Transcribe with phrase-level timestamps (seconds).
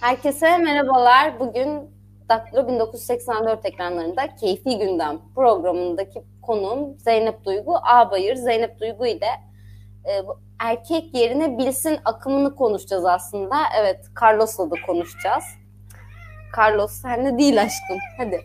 [0.00, 1.40] Herkese merhabalar.
[1.40, 1.90] Bugün
[2.28, 8.36] Daktilo 1984 ekranlarında Keyfi Gündem programındaki konuğum Zeynep Duygu Ağbayır.
[8.36, 9.26] Zeynep Duygu ile
[10.04, 10.22] e,
[10.58, 13.56] erkek yerine bilsin akımını konuşacağız aslında.
[13.80, 15.44] Evet, Carlos'la da konuşacağız.
[16.58, 17.98] Carlos senle değil aşkım.
[18.16, 18.40] Hadi.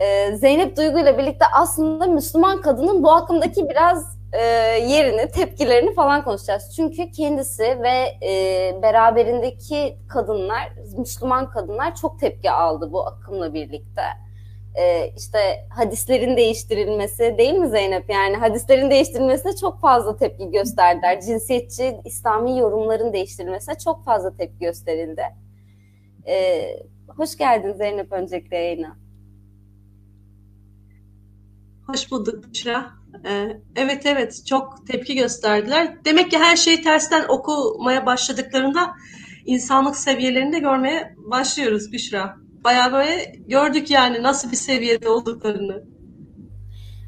[0.00, 4.42] E, Zeynep Duygu ile birlikte aslında Müslüman kadının bu akımdaki biraz e,
[4.88, 6.72] yerini, tepkilerini falan konuşacağız.
[6.76, 14.02] Çünkü kendisi ve e, beraberindeki kadınlar, Müslüman kadınlar çok tepki aldı bu akımla birlikte.
[14.74, 15.38] E, işte
[15.70, 18.10] hadislerin değiştirilmesi değil mi Zeynep?
[18.10, 21.20] Yani hadislerin değiştirilmesine çok fazla tepki gösterdiler.
[21.20, 25.22] Cinsiyetçi, İslami yorumların değiştirilmesine çok fazla tepki gösterildi.
[26.26, 26.66] E,
[27.16, 28.96] hoş geldin Zeynep öncelikle yayına.
[31.86, 32.99] Hoş bulduk Büşra.
[33.24, 36.04] Ee, evet evet çok tepki gösterdiler.
[36.04, 38.90] Demek ki her şeyi tersten okumaya başladıklarında
[39.46, 42.36] insanlık seviyelerini de görmeye başlıyoruz Büşra.
[42.64, 45.84] Bayağı böyle gördük yani nasıl bir seviyede olduklarını.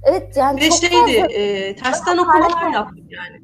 [0.05, 1.33] Evet yani Ve çok şeydi fazla...
[1.33, 3.43] e, tersten okumalar yaptık yani.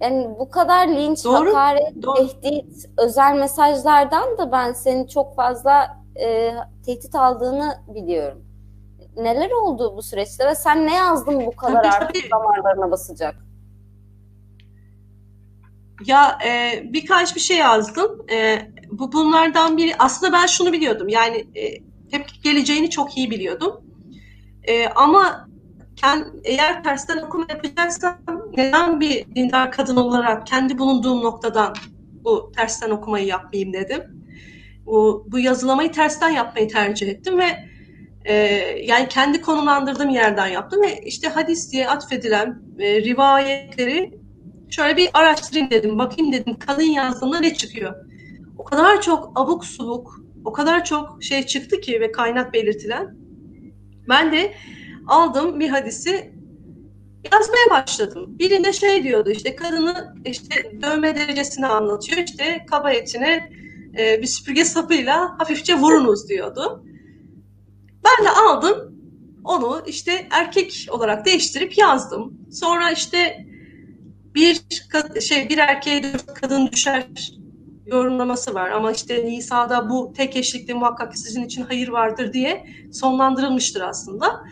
[0.00, 2.16] Yani bu kadar linç, doğru, hakaret, doğru.
[2.16, 6.52] tehdit, özel mesajlardan da ben senin çok fazla e,
[6.86, 8.49] tehdit aldığını biliyorum
[9.24, 12.30] neler oldu bu süreçte ve sen ne yazdın bu kadar tabii, artık tabii.
[12.30, 13.34] damarlarına basacak?
[16.06, 18.26] Ya e, birkaç bir şey yazdım.
[18.32, 18.58] E,
[18.90, 21.08] bu bunlardan biri aslında ben şunu biliyordum.
[21.08, 21.78] Yani e,
[22.10, 23.84] tepki geleceğini çok iyi biliyordum.
[24.62, 25.48] E, ama
[25.96, 28.18] kend, eğer tersten okuma yapacaksam
[28.56, 31.74] neden bir dindar kadın olarak kendi bulunduğum noktadan
[32.24, 34.02] bu tersten okumayı yapmayayım dedim.
[34.86, 37.70] Bu, bu yazılamayı tersten yapmayı tercih ettim ve
[38.24, 38.34] e,
[38.84, 44.20] yani kendi konumlandırdığım yerden yaptım ve işte hadis diye atfedilen e, rivayetleri
[44.70, 45.98] şöyle bir araştırayım dedim.
[45.98, 47.94] Bakayım dedim kadın yazdığında ne çıkıyor.
[48.58, 53.16] O kadar çok abuk subuk, o kadar çok şey çıktı ki ve kaynak belirtilen.
[54.08, 54.54] Ben de
[55.08, 56.32] aldım bir hadisi
[57.32, 58.38] yazmaya başladım.
[58.38, 62.18] Birinde şey diyordu işte kadını işte dövme derecesini anlatıyor.
[62.18, 63.50] İşte kaba etine
[63.98, 66.84] e, bir süpürge sapıyla hafifçe vurunuz diyordu.
[68.04, 68.90] Ben de aldım
[69.44, 72.34] onu işte erkek olarak değiştirip yazdım.
[72.52, 73.46] Sonra işte
[74.34, 74.62] bir
[75.20, 77.06] şey bir erkeğe dört kadın düşer
[77.86, 83.80] yorumlaması var ama işte Nisa'da bu tek eşlikte muhakkak sizin için hayır vardır diye sonlandırılmıştır
[83.80, 84.44] aslında.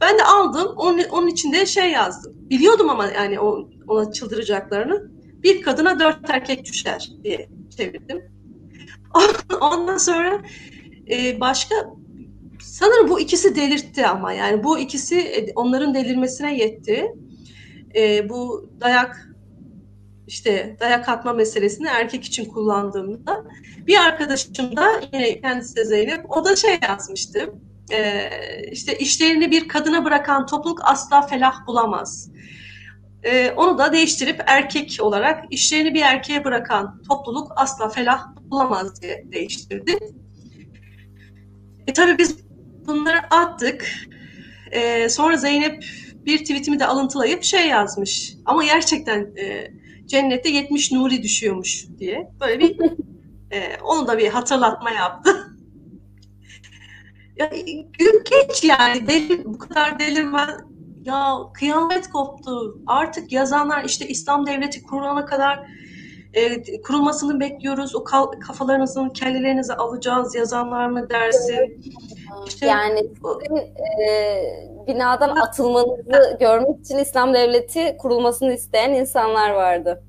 [0.00, 2.32] Ben de aldım onun, onun içinde şey yazdım.
[2.50, 3.40] Biliyordum ama yani
[3.88, 5.10] ona çıldıracaklarını.
[5.42, 8.22] Bir kadına dört erkek düşer diye çevirdim.
[9.60, 10.42] Ondan sonra
[11.10, 11.74] e, başka
[12.74, 17.12] Sanırım bu ikisi delirtti ama yani bu ikisi e, onların delirmesine yetti.
[17.96, 19.28] E, bu dayak
[20.26, 23.44] işte dayak atma meselesini erkek için kullandığımda
[23.86, 27.52] bir arkadaşım da yine kendisi de Zeynep o da şey yazmıştı.
[27.92, 28.30] E,
[28.72, 32.30] işte işlerini bir kadına bırakan topluluk asla felah bulamaz.
[33.22, 39.24] E, onu da değiştirip erkek olarak işlerini bir erkeğe bırakan topluluk asla felah bulamaz diye
[39.32, 39.98] değiştirdi.
[41.86, 42.44] E tabii biz
[42.86, 43.92] bunları attık.
[44.72, 45.84] Ee, sonra Zeynep
[46.26, 48.34] bir tweetimi de alıntılayıp şey yazmış.
[48.44, 49.70] Ama gerçekten e,
[50.06, 52.30] cennette 70 nuri düşüyormuş diye.
[52.40, 52.76] Böyle bir
[53.50, 55.30] e, onu da bir hatırlatma yaptı.
[57.36, 57.50] ya,
[57.98, 60.50] gün geç yani deli, bu kadar delirmen
[61.04, 62.78] ya kıyamet koptu.
[62.86, 65.66] Artık yazanlar işte İslam devleti kurulana kadar
[66.34, 67.94] e, kurulmasını bekliyoruz.
[67.94, 68.04] O
[68.40, 71.82] kafalarınızın kellelerinizi alacağız yazanlar mı dersin?
[72.46, 74.42] İşte, yani sizin e,
[74.86, 80.04] binadan atılmanızı görmek için İslam devleti kurulmasını isteyen insanlar vardı.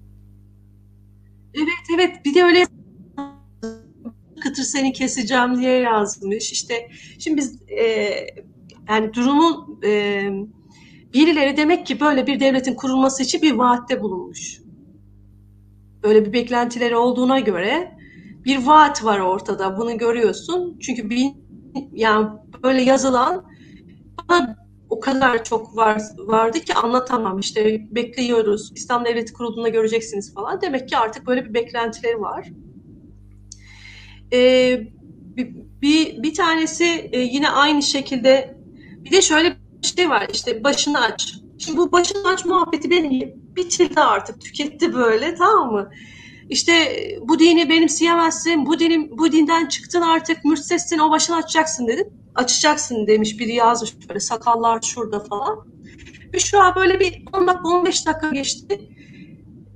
[1.53, 2.65] Evet evet bir de öyle
[4.41, 6.51] kıtır seni keseceğim diye yazmış.
[6.51, 7.83] İşte şimdi biz e,
[8.89, 10.21] yani durumun e,
[11.13, 14.64] birileri demek ki böyle bir devletin kurulması için bir vaatte bulunmuş
[16.05, 17.97] böyle bir beklentileri olduğuna göre
[18.45, 19.77] bir vaat var ortada.
[19.77, 20.79] Bunu görüyorsun.
[20.79, 21.31] Çünkü bir
[21.93, 22.27] yani
[22.63, 23.45] böyle yazılan
[24.29, 24.57] bana
[24.89, 27.39] o kadar çok var, vardı ki anlatamam.
[27.39, 28.71] İşte bekliyoruz.
[28.75, 30.61] İslam Devleti kurulduğunda göreceksiniz falan.
[30.61, 32.49] Demek ki artık böyle bir beklentileri var.
[34.33, 34.81] Ee,
[35.37, 38.57] bir, bir, bir tanesi e, yine aynı şekilde
[38.97, 40.27] bir de şöyle bir şey var.
[40.33, 41.35] İşte başını aç.
[41.57, 44.41] Şimdi bu başını aç muhabbeti beni bitirdi artık.
[44.41, 45.91] Tüketti böyle tamam mı?
[46.49, 46.73] İşte
[47.21, 52.09] bu dini benimseyemezsin, bu dinim bu dinden çıktın artık mürtessin o başını açacaksın dedi.
[52.35, 55.65] Açacaksın demiş biri yazmış böyle sakallar şurada falan.
[56.53, 58.89] An böyle bir 10 dakika 15 dakika geçti.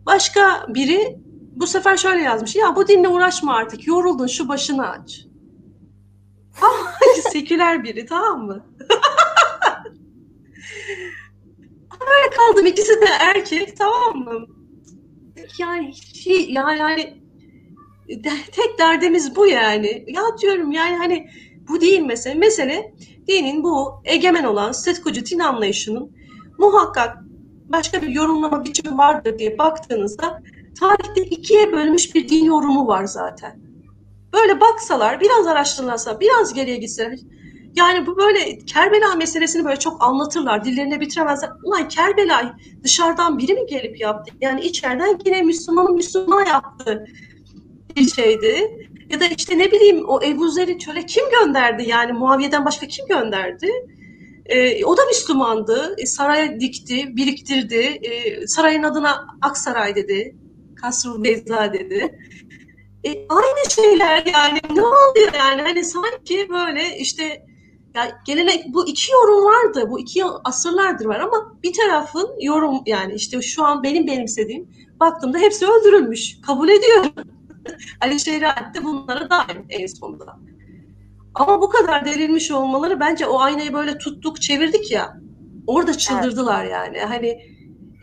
[0.06, 1.18] Başka biri
[1.56, 2.56] bu sefer şöyle yazmış.
[2.56, 3.88] Ya bu dinle uğraşma artık.
[3.88, 5.25] Yoruldun şu başını aç.
[7.32, 8.66] Seküler biri tamam mı?
[12.10, 12.66] Böyle kaldım.
[12.66, 14.48] ikisi de erkek tamam mı?
[15.60, 17.22] Yani şey, ya yani
[18.52, 20.06] tek derdimiz bu yani.
[20.08, 21.30] Ya diyorum yani hani
[21.68, 22.34] bu değil mesele.
[22.34, 22.94] Mesele
[23.28, 26.12] dinin bu egemen olan statükocu din anlayışının
[26.58, 27.18] muhakkak
[27.70, 30.42] başka bir yorumlama biçimi vardır diye baktığınızda
[30.80, 33.60] tarihte ikiye bölmüş bir din yorumu var zaten.
[34.34, 37.20] Böyle baksalar, biraz araştırırlarsa, biraz geriye gitseler.
[37.75, 40.66] Yani bu böyle Kerbela meselesini böyle çok anlatırlar.
[40.66, 41.50] Dillerine bitiremezler.
[41.63, 44.33] Ulan Kerbela dışarıdan biri mi gelip yaptı?
[44.42, 47.06] Yani içeriden yine Müslümanın Müslüman yaptığı
[47.95, 48.88] bir şeydi.
[49.10, 51.83] Ya da işte ne bileyim o Ebu Zer'i çöle kim gönderdi?
[51.88, 53.72] Yani Muaviye'den başka kim gönderdi?
[54.45, 55.95] E, o da Müslümandı.
[55.98, 58.00] E, saraya dikti, biriktirdi.
[58.01, 60.36] E, sarayın adına Aksaray dedi.
[60.75, 62.19] Kasrul Beyza dedi.
[63.04, 67.49] E, aynı şeyler yani ne oluyor yani hani sanki böyle işte
[67.95, 69.88] ya gelenek bu iki yorum vardı.
[69.89, 74.69] Bu iki asırlardır var ama bir tarafın yorum yani işte şu an benim benimsediğim
[75.00, 76.41] baktığımda hepsi öldürülmüş.
[76.41, 77.12] Kabul ediyorum.
[78.01, 80.39] Ali Şeriat de bunlara dahil en sonunda.
[81.36, 85.21] Ama bu kadar delirmiş olmaları bence o aynayı böyle tuttuk çevirdik ya
[85.68, 86.74] orada çıldırdılar evet.
[86.74, 87.00] yani.
[87.00, 87.39] Hani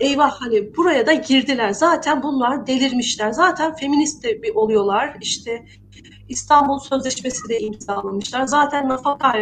[0.01, 1.71] eyvah hani buraya da girdiler.
[1.71, 3.33] Zaten bunlar delirmişler.
[3.33, 5.17] Zaten feminist de bir oluyorlar.
[5.21, 5.67] İşte
[6.29, 8.47] İstanbul Sözleşmesi de imzalamışlar.
[8.47, 9.35] Zaten nafaka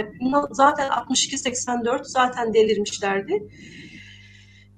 [0.50, 3.48] zaten 62-84 zaten delirmişlerdi.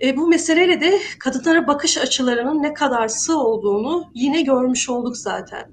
[0.02, 5.70] E, bu meseleyle de kadınlara bakış açılarının ne kadar sığ olduğunu yine görmüş olduk zaten.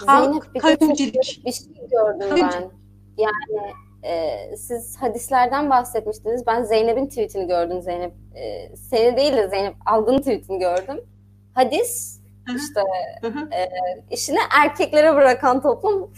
[0.00, 2.52] Zeynep bir, şey gördüm Kavimcilik.
[2.52, 2.70] ben.
[3.18, 6.46] Yani e, siz hadislerden bahsetmiştiniz.
[6.46, 8.12] Ben Zeynep'in tweetini gördüm Zeynep.
[8.34, 11.00] E, seni değil de Zeynep Algın tweetini gördüm.
[11.54, 12.15] Hadis
[12.56, 12.80] işte
[13.52, 13.68] e,
[14.10, 16.10] işini erkeklere bırakan toplum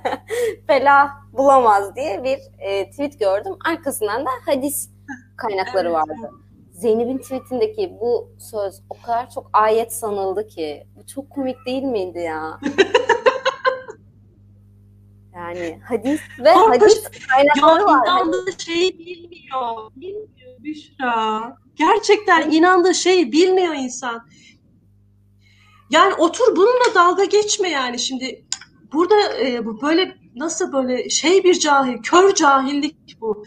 [0.66, 3.52] felah bulamaz diye bir e, tweet gördüm.
[3.64, 4.90] Arkasından da hadis
[5.36, 6.30] kaynakları vardı.
[6.72, 10.86] Zeynep'in tweetindeki bu söz o kadar çok ayet sanıldı ki.
[10.96, 12.60] Bu çok komik değil miydi ya?
[15.34, 16.82] Yani hadis ve Korkunç.
[16.82, 18.06] hadis kaynakları var.
[18.06, 19.90] İnandığı şeyi bilmiyor.
[19.96, 21.56] Bilmiyor Büşra.
[21.74, 24.26] Gerçekten inandığı şeyi bilmiyor insan.
[25.92, 28.44] Yani otur bununla dalga geçme yani şimdi.
[28.92, 33.44] Burada e, bu böyle nasıl böyle şey bir cahil, kör cahillik bu.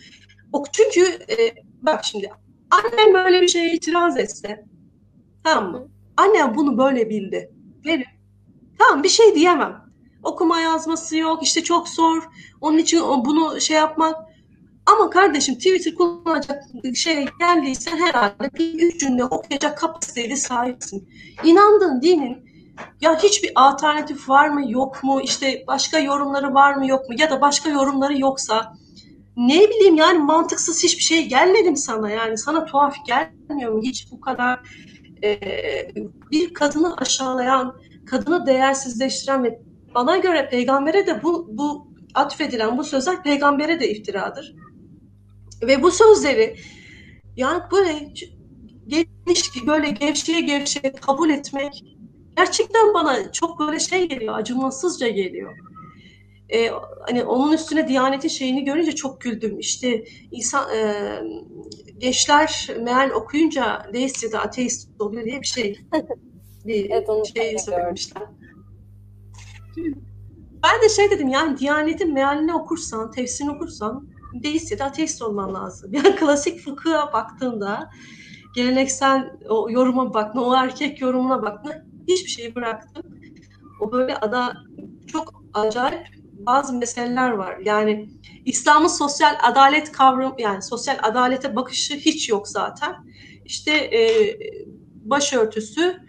[0.54, 2.32] O çünkü e, bak şimdi
[2.72, 4.66] annem böyle bir şeye itiraz etse
[5.44, 5.88] tamam mı?
[6.18, 7.52] Annem bunu böyle bildi.
[7.86, 8.06] Benim
[8.80, 9.86] tamam bir şey diyemem
[10.24, 12.30] okuma yazması yok işte çok zor
[12.62, 14.16] onun için bunu şey yapmak
[14.86, 16.64] ama kardeşim Twitter kullanacak
[16.96, 21.10] şey geldiyse herhalde bir üç cümle okuyacak kapasiteye sahipsin.
[21.44, 22.46] İnandığın dinin
[23.02, 27.30] ya hiçbir alternatif var mı yok mu işte başka yorumları var mı yok mu ya
[27.30, 28.74] da başka yorumları yoksa
[29.38, 34.12] ne bileyim yani mantıksız hiçbir şey gelmedi mi sana yani sana tuhaf gelmiyor mu hiç
[34.12, 34.60] bu kadar
[35.24, 35.40] e,
[36.32, 39.60] bir kadını aşağılayan kadını değersizleştiren ve
[39.96, 44.56] bana göre peygambere de bu, bu atfedilen bu sözler peygambere de iftiradır.
[45.62, 46.56] Ve bu sözleri
[47.38, 48.14] yani böyle
[48.88, 51.84] geniş böyle gevşeye gevşeye kabul etmek
[52.38, 55.58] gerçekten bana çok böyle şey geliyor, acımasızca geliyor.
[56.54, 56.72] Ee,
[57.08, 59.60] hani onun üstüne Diyanet'in şeyini görünce çok güldüm.
[59.60, 61.04] İşte insan e,
[61.98, 65.80] gençler meal okuyunca deist ya da ateist oluyor diye bir şey
[66.66, 68.24] bir evet, şey söylemişler.
[70.64, 74.08] Ben de şey dedim yani Diyanet'in mealini okursan, tefsirini okursan
[74.44, 75.92] ya da ateist olman lazım.
[75.94, 77.90] Yani klasik fıkıha baktığında
[78.56, 81.72] geleneksel o yoruma bakma, o erkek yorumuna bakma
[82.08, 83.04] hiçbir şeyi bıraktım.
[83.82, 84.54] O böyle ada
[85.08, 86.08] çok acayip
[86.46, 87.58] bazı meseleler var.
[87.66, 88.10] Yani
[88.46, 92.96] İslam'ın sosyal adalet kavramı yani sosyal adalete bakışı hiç yok zaten.
[93.46, 94.02] İşte e,
[95.06, 96.05] başörtüsü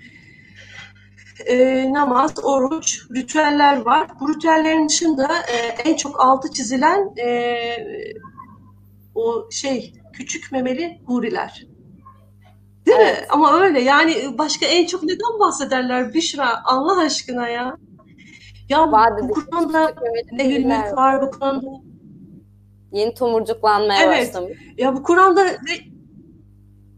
[1.47, 4.09] e, namaz, oruç, ritüeller var.
[4.21, 5.57] Bu ritüellerin dışında e,
[5.91, 7.57] en çok altı çizilen e,
[9.15, 11.67] o şey küçük memeli huriler.
[12.87, 13.21] Değil evet.
[13.21, 13.27] mi?
[13.31, 17.77] Ama öyle yani başka en çok neden bahsederler Büşra Allah aşkına ya.
[18.69, 19.95] Ya Vadede bu Kur'an'da
[20.33, 21.67] ne hürmet var bu Kur'an'da.
[22.93, 24.35] Yeni tomurcuklanmaya evet.
[24.35, 24.59] başlamış.
[24.79, 25.45] Ya bu Kur'an'da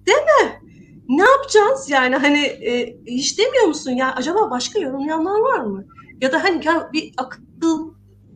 [0.07, 0.68] değil mi?
[1.09, 5.85] Ne yapacağız yani hani e, hiç demiyor musun ya acaba başka yorumlayanlar var mı?
[6.21, 7.93] Ya da hani ya bir akıl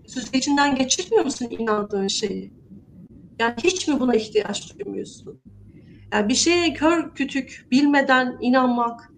[0.07, 2.53] süzgecinden geçirmiyor musun inandığın şeyi?
[3.39, 5.41] Yani hiç mi buna ihtiyaç duymuyorsun?
[6.13, 9.13] Yani bir şeye kör kütük bilmeden inanmak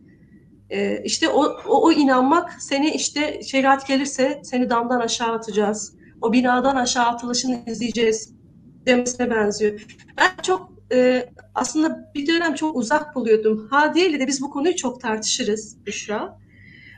[0.70, 5.96] e, işte o, o, o inanmak seni işte şeriat gelirse seni damdan aşağı atacağız.
[6.22, 8.34] O binadan aşağı atılışını izleyeceğiz
[8.86, 9.86] demesine benziyor.
[10.18, 13.68] Ben çok e, aslında bir dönem çok uzak buluyordum.
[13.70, 16.38] Hadiye ile de biz bu konuyu çok tartışırız Büşra.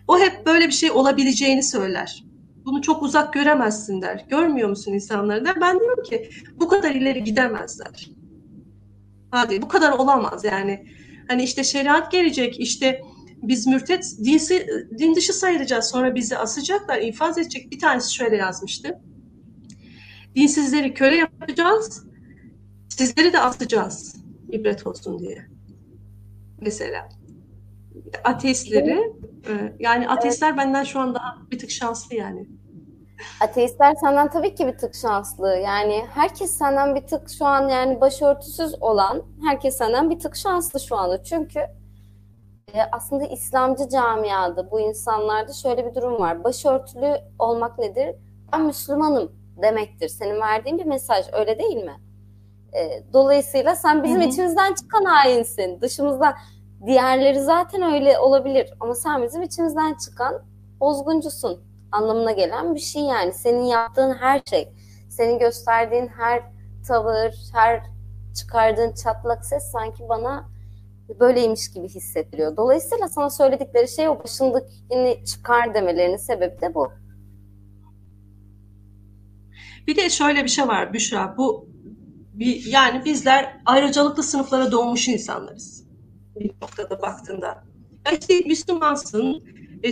[0.08, 2.24] O hep böyle bir şey olabileceğini söyler.
[2.64, 4.24] Bunu çok uzak göremezsin der.
[4.28, 5.60] Görmüyor musun insanları der.
[5.60, 8.10] Ben diyorum ki bu kadar ileri gidemezler.
[9.30, 10.86] Hadi bu kadar olamaz yani.
[11.28, 13.02] Hani işte şeriat gelecek, işte
[13.42, 14.66] biz mürtet dinsi,
[14.98, 15.84] din dışı sayılacağız.
[15.84, 17.70] Sonra bizi asacaklar, infaz edecek.
[17.70, 19.00] Bir tanesi şöyle yazmıştı.
[20.36, 22.06] Dinsizleri köle yapacağız,
[22.96, 24.16] sizleri de asacağız.
[24.52, 25.46] ibret olsun diye.
[26.60, 27.08] Mesela
[28.24, 29.12] ateistleri
[29.48, 32.48] e, yani ateistler benden şu an daha bir tık şanslı yani.
[33.40, 35.48] Ateistler senden tabii ki bir tık şanslı.
[35.48, 40.80] Yani herkes senden bir tık şu an yani başörtüsüz olan herkes senden bir tık şanslı
[40.80, 41.22] şu anda.
[41.22, 41.58] Çünkü
[42.74, 46.44] e, aslında İslamcı camiada bu insanlarda şöyle bir durum var.
[46.44, 48.14] Başörtülü olmak nedir?
[48.52, 50.08] Ben Müslümanım demektir.
[50.08, 52.05] Senin verdiğin bir mesaj öyle değil mi?
[52.78, 54.28] E, dolayısıyla sen bizim Hı-hı.
[54.28, 55.80] içimizden çıkan hainsin.
[55.80, 56.34] Dışımızdan
[56.86, 60.42] diğerleri zaten öyle olabilir ama sen bizim içimizden çıkan
[60.80, 61.60] bozguncusun
[61.92, 63.32] anlamına gelen bir şey yani.
[63.32, 64.68] Senin yaptığın her şey,
[65.08, 66.42] senin gösterdiğin her
[66.88, 67.82] tavır, her
[68.38, 70.48] çıkardığın çatlak ses sanki bana
[71.20, 72.56] böyleymiş gibi hissettiriyor.
[72.56, 76.92] Dolayısıyla sana söyledikleri şey o başındakini çıkar demelerinin sebebi de bu.
[79.86, 81.34] Bir de şöyle bir şey var Büşra.
[81.38, 81.68] Bu
[82.38, 85.84] bir, yani bizler ayrıcalıklı sınıflara doğmuş insanlarız.
[86.40, 87.64] Bir noktada baktığında.
[88.12, 89.44] İşte Müslümansın,
[89.82, 89.88] e,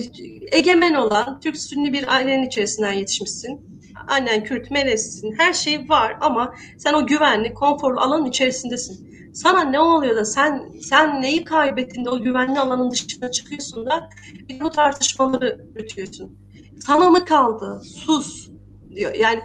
[0.59, 3.75] egemen olan Türk Sünni bir ailenin içerisinden yetişmişsin.
[4.09, 9.15] Annen Kürt, Melezsin, her şey var ama sen o güvenli, konforlu alanın içerisindesin.
[9.35, 14.11] Sana ne oluyor da sen sen neyi kaybettin de o güvenli alanın dışına çıkıyorsun da
[14.49, 16.39] bir bu tartışmaları yürütüyorsun.
[16.87, 17.83] Sana mı kaldı?
[17.85, 18.49] Sus
[18.95, 19.15] diyor.
[19.15, 19.43] Yani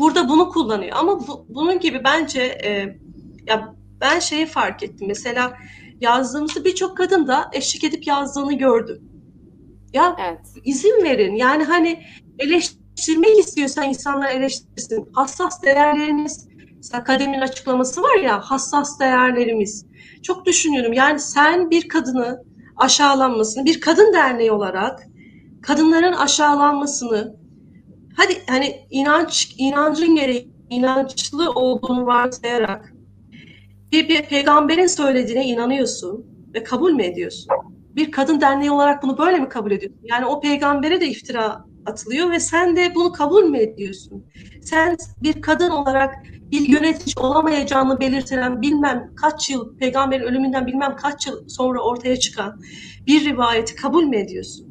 [0.00, 2.96] burada bunu kullanıyor ama bu, bunun gibi bence e,
[3.46, 5.08] ya ben şeyi fark ettim.
[5.08, 5.52] Mesela
[6.00, 9.02] yazdığımızda birçok kadın da eşlik edip yazdığını gördüm.
[9.92, 10.40] Ya evet.
[10.64, 11.34] izin verin.
[11.34, 12.02] Yani hani
[12.38, 15.08] eleştirmek istiyorsan insanlar eleştirsin.
[15.12, 19.86] Hassas değerlerimiz mesela Kadem'in açıklaması var ya hassas değerlerimiz.
[20.22, 20.92] Çok düşünüyorum.
[20.92, 22.44] Yani sen bir kadını
[22.76, 25.06] aşağılanmasını, bir kadın derneği olarak
[25.62, 27.39] kadınların aşağılanmasını
[28.16, 32.92] hadi hani inanç inancın gereği inançlı olduğunu varsayarak
[33.92, 37.48] bir, bir peygamberin söylediğine inanıyorsun ve kabul mü ediyorsun?
[37.96, 40.00] Bir kadın derneği olarak bunu böyle mi kabul ediyorsun?
[40.02, 44.24] Yani o peygambere de iftira atılıyor ve sen de bunu kabul mü ediyorsun?
[44.62, 46.14] Sen bir kadın olarak
[46.52, 52.60] bir yönetici olamayacağını belirtilen bilmem kaç yıl peygamberin ölümünden bilmem kaç yıl sonra ortaya çıkan
[53.06, 54.69] bir rivayeti kabul mü ediyorsun?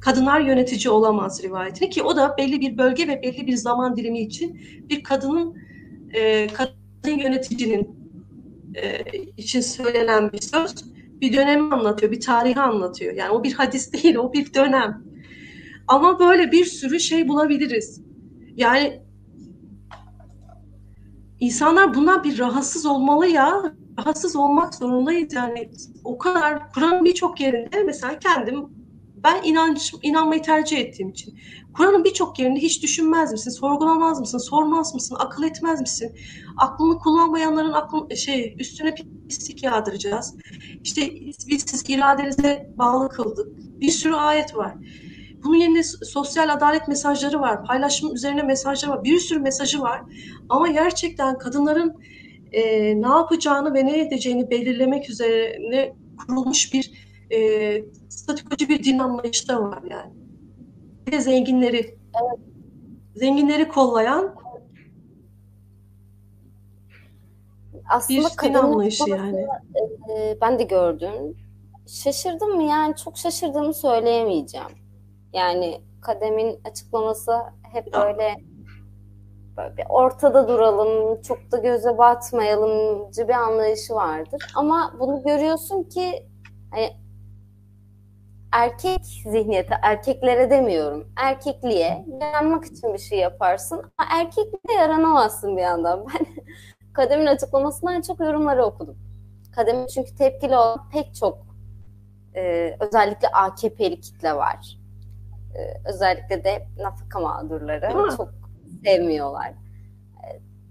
[0.00, 4.20] Kadınlar yönetici olamaz rivayetini ki o da belli bir bölge ve belli bir zaman dilimi
[4.20, 5.56] için bir kadının
[6.12, 8.00] e, kadın yöneticinin
[8.74, 9.04] e,
[9.36, 10.74] için söylenen bir söz
[11.20, 13.14] bir dönemi anlatıyor, bir tarihi anlatıyor.
[13.14, 15.04] Yani o bir hadis değil, o bir dönem.
[15.88, 18.02] Ama böyle bir sürü şey bulabiliriz.
[18.56, 19.02] Yani
[21.40, 23.74] insanlar bundan bir rahatsız olmalı ya.
[23.98, 25.70] Rahatsız olmak zorundayız yani.
[26.04, 28.79] O kadar Kur'an'ın birçok yerinde mesela kendim
[29.24, 31.38] ben inanç, inanmayı tercih ettiğim için.
[31.74, 36.12] Kur'an'ın birçok yerinde hiç düşünmez misin, sorgulamaz mısın, sormaz mısın, akıl etmez misin?
[36.56, 38.94] Aklını kullanmayanların aklın, şey, üstüne
[39.28, 40.34] pislik yağdıracağız.
[40.84, 41.10] İşte
[41.48, 43.48] biz siz iradenize bağlı kıldık.
[43.80, 44.74] Bir sürü ayet var.
[45.44, 47.64] Bunun yerine sosyal adalet mesajları var.
[47.64, 49.04] Paylaşım üzerine mesajları var.
[49.04, 50.02] Bir sürü mesajı var.
[50.48, 51.96] Ama gerçekten kadınların
[52.52, 52.62] e,
[53.02, 59.62] ne yapacağını ve ne edeceğini belirlemek üzerine kurulmuş bir e, statükocu bir din anlayışı da
[59.62, 60.12] var yani.
[61.06, 62.38] Bir de zenginleri, evet.
[63.14, 64.34] zenginleri kollayan
[67.88, 69.46] aslında bir din anlayışı yani.
[70.16, 71.36] E, ben de gördüm.
[71.86, 72.62] Şaşırdım mı?
[72.62, 74.68] Yani çok şaşırdığımı söyleyemeyeceğim.
[75.32, 77.32] Yani kademin açıklaması
[77.72, 78.36] hep böyle
[79.56, 84.52] böyle bir ortada duralım, çok da göze batmayalımcı bir anlayışı vardır.
[84.54, 86.26] Ama bunu görüyorsun ki
[86.70, 86.90] hani
[88.52, 91.12] erkek zihniyeti, erkeklere demiyorum.
[91.16, 93.82] Erkekliğe yaranmak için bir şey yaparsın.
[93.98, 96.06] Ama erkekliğe yaranamazsın bir yandan.
[96.14, 96.26] Ben
[96.92, 98.98] Kadem'in açıklamasından çok yorumları okudum.
[99.54, 101.38] Kadem çünkü tepkili olan pek çok
[102.34, 104.78] e, özellikle AKP'li kitle var.
[105.54, 108.28] E, özellikle de nafaka mağdurları çok
[108.84, 109.48] sevmiyorlar.
[109.48, 110.26] E,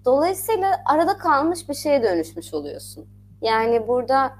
[0.06, 3.08] dolayısıyla arada kalmış bir şeye dönüşmüş oluyorsun.
[3.42, 4.34] Yani burada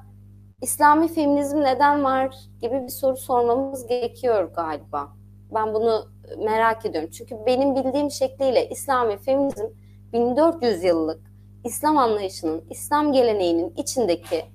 [0.62, 5.08] İslami feminizm neden var gibi bir soru sormamız gerekiyor galiba.
[5.54, 6.06] Ben bunu
[6.38, 7.10] merak ediyorum.
[7.10, 9.66] Çünkü benim bildiğim şekliyle İslami feminizm
[10.14, 11.22] 1400 yıllık
[11.64, 14.46] İslam anlayışının, İslam geleneğinin içindeki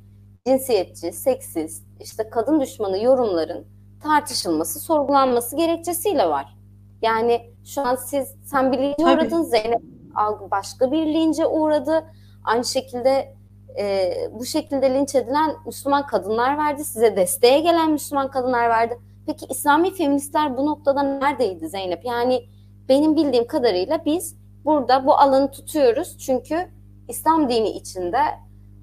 [0.46, 3.66] cinsiyetçi, seksist, işte kadın düşmanı yorumların
[4.02, 6.56] tartışılması, sorgulanması gerekçesiyle var.
[7.02, 9.82] Yani şu an siz sen bir lince uğradın, Zeynep
[10.14, 12.04] algı başka bir lince uğradı.
[12.44, 13.34] Aynı şekilde
[13.78, 16.84] e, bu şekilde linç edilen Müslüman kadınlar verdi.
[16.84, 18.98] Size desteğe gelen Müslüman kadınlar verdi.
[19.26, 22.04] Peki İslami feministler bu noktada neredeydi Zeynep?
[22.04, 22.48] Yani
[22.88, 26.18] benim bildiğim kadarıyla biz burada bu alanı tutuyoruz.
[26.18, 26.68] Çünkü
[27.08, 28.18] İslam dini içinde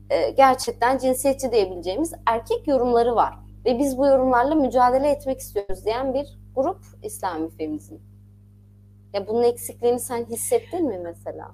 [0.09, 3.33] e, gerçekten cinsiyetçi diyebileceğimiz erkek yorumları var.
[3.65, 7.95] Ve biz bu yorumlarla mücadele etmek istiyoruz diyen bir grup İslami feminizm.
[9.13, 11.51] Ya bunun eksikliğini sen hissettin mi mesela?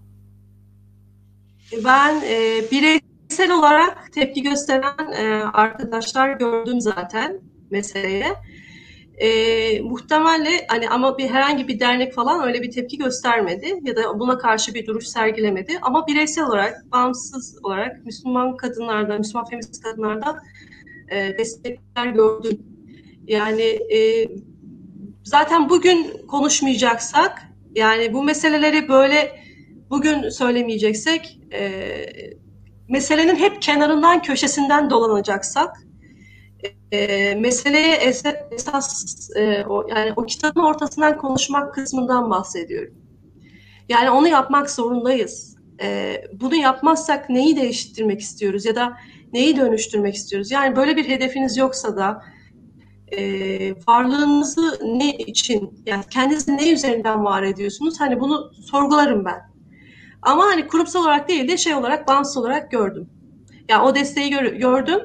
[1.86, 2.62] Ben e,
[3.30, 8.34] bireysel olarak tepki gösteren e, arkadaşlar gördüm zaten meseleye.
[9.18, 14.20] E, muhtemelen hani ama bir herhangi bir dernek falan öyle bir tepki göstermedi ya da
[14.20, 15.78] buna karşı bir duruş sergilemedi.
[15.82, 20.38] Ama bireysel olarak, bağımsız olarak Müslüman kadınlardan, Müslüman feminist kadınlardan
[21.12, 22.60] e, destekler gördüm.
[23.28, 23.64] Yani
[23.96, 24.30] e,
[25.24, 27.44] zaten bugün konuşmayacaksak,
[27.76, 29.40] yani bu meseleleri böyle
[29.90, 31.88] bugün söylemeyeceksek, e,
[32.89, 35.77] meselenin hep kenarından, köşesinden dolanacaksak,
[36.91, 37.96] e, meseleye
[38.51, 42.94] esas e, o, yani o kitabın ortasından konuşmak kısmından bahsediyorum.
[43.89, 45.58] Yani onu yapmak zorundayız.
[45.82, 48.98] E, bunu yapmazsak neyi değiştirmek istiyoruz ya da
[49.34, 50.51] neyi dönüştürmek istiyoruz?
[50.51, 52.22] Yani böyle bir hedefiniz yoksa da
[53.12, 53.20] e,
[53.88, 58.00] varlığınızı ne için, yani kendinizi ne üzerinden var ediyorsunuz?
[58.00, 59.57] Hani bunu sorgularım ben.
[60.22, 63.10] Ama hani kurumsal olarak değil de şey olarak, bağımsız olarak gördüm.
[63.70, 65.00] Yani o desteği gör, gördüm.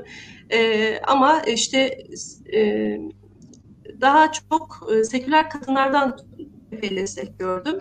[0.50, 1.99] E, ama işte
[2.54, 2.97] e,
[4.00, 6.19] daha çok e, seküler kadınlardan
[6.83, 7.78] destek gördüm.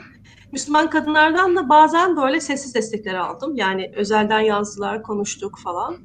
[0.51, 3.55] Müslüman kadınlardan da bazen böyle sessiz destekler aldım.
[3.55, 5.97] Yani özelden yazdılar, konuştuk falan.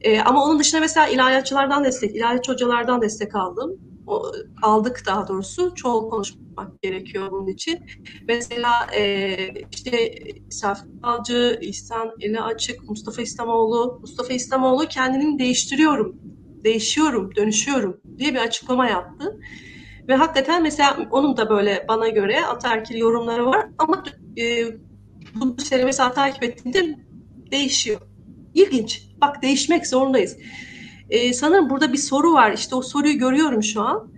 [0.00, 3.80] E, ama onun dışında mesela ilahiyatçılardan destek, ilahiyatçı hocalardan destek aldım.
[4.62, 5.74] Aldık daha doğrusu.
[5.74, 7.78] Çoğul konuşmak gerekiyor bunun için.
[8.28, 9.36] Mesela e,
[9.72, 10.14] işte
[10.50, 13.98] Safi Balcı, İhsan Eli Açık, Mustafa İslamoğlu.
[14.02, 16.16] Mustafa İslamoğlu kendini değiştiriyorum,
[16.64, 19.38] değişiyorum, dönüşüyorum diye bir açıklama yaptı.
[20.08, 24.04] Ve hakikaten mesela onun da böyle bana göre ataerkil yorumları var ama
[24.38, 24.66] e,
[25.34, 26.96] bu sene mesela takip ettiğinde
[27.50, 28.00] değişiyor.
[28.54, 29.02] İlginç.
[29.20, 30.36] Bak değişmek zorundayız.
[31.10, 32.52] E, sanırım burada bir soru var.
[32.52, 34.08] İşte o soruyu görüyorum şu an.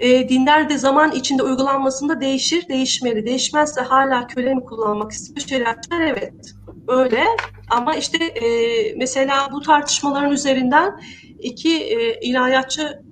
[0.00, 3.26] E, dinler de zaman içinde uygulanmasında değişir, değişmeli.
[3.26, 6.00] Değişmezse hala köle mi kullanmak istiyor şeriatçılar?
[6.00, 6.54] Evet.
[6.88, 7.24] Öyle.
[7.70, 8.48] Ama işte e,
[8.96, 11.00] mesela bu tartışmaların üzerinden
[11.38, 13.02] iki e, ilahiyatçı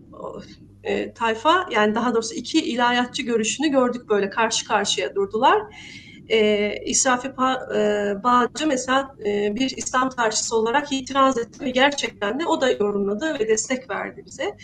[0.85, 5.63] e, tayfa yani daha doğrusu iki ilahiyatçı görüşünü gördük böyle karşı karşıya durdular.
[6.33, 7.33] E, İsrafi e,
[8.25, 13.39] Bağcı mesela e, bir İslam tarihçisi olarak itiraz etti ve gerçekten de o da yorumladı
[13.39, 14.57] ve destek verdi bize.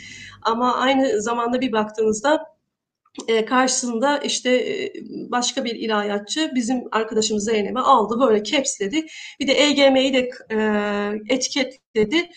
[0.43, 2.45] Ama aynı zamanda bir baktığınızda
[3.29, 4.93] e, karşısında işte e,
[5.31, 9.07] başka bir ilahiyatçı bizim arkadaşımız Zeynep'i aldı böyle capsledi.
[9.41, 12.31] Bir de EGM'yi de e, etiketledi.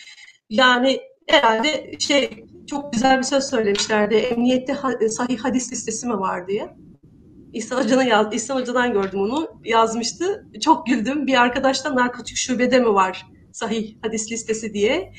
[0.49, 4.15] Yani herhalde şey çok güzel bir söz söylemişlerdi.
[4.15, 4.77] Emniyette
[5.09, 6.75] sahih hadis listesi mi var diye.
[7.53, 9.49] İhsan Hoca'dan, yaz, İhsan Hoca'dan gördüm onu.
[9.65, 10.45] Yazmıştı.
[10.61, 11.27] Çok güldüm.
[11.27, 15.13] Bir arkadaştan narkotik şubede mi var sahih hadis listesi diye.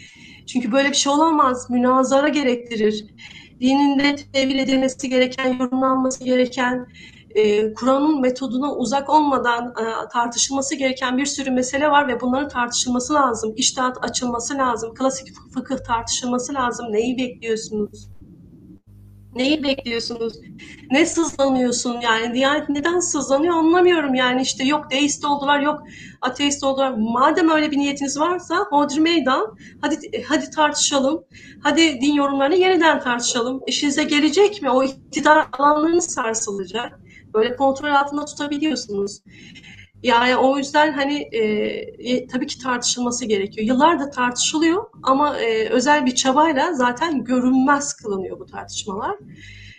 [0.47, 1.71] Çünkü böyle bir şey olamaz.
[1.71, 3.07] Münazara gerektirir.
[3.61, 6.87] Dininde tevil edilmesi gereken, yorumlanması gereken,
[7.31, 13.14] e, Kur'an'ın metoduna uzak olmadan e, tartışılması gereken bir sürü mesele var ve bunların tartışılması
[13.14, 13.53] lazım.
[13.57, 14.95] İştahat açılması lazım.
[14.95, 16.87] Klasik fıkıh tartışılması lazım.
[16.92, 18.09] Neyi bekliyorsunuz?
[19.35, 20.35] Neyi bekliyorsunuz?
[20.90, 22.35] Ne sızlanıyorsun yani?
[22.35, 25.83] Diyanet neden sızlanıyor anlamıyorum yani işte yok deist oldular yok
[26.21, 26.95] ateist oldular.
[26.99, 29.97] Madem öyle bir niyetiniz varsa hodri meydan hadi
[30.29, 31.25] hadi tartışalım.
[31.62, 33.61] Hadi din yorumlarını yeniden tartışalım.
[33.66, 34.71] İşinize gelecek mi?
[34.71, 37.01] O iktidar alanlarınız sarsılacak.
[37.35, 39.23] Böyle kontrol altında tutabiliyorsunuz.
[40.03, 43.67] Yani o yüzden hani e, tabii ki tartışılması gerekiyor.
[43.67, 49.17] Yıllardır tartışılıyor ama e, özel bir çabayla zaten görünmez kılınıyor bu tartışmalar.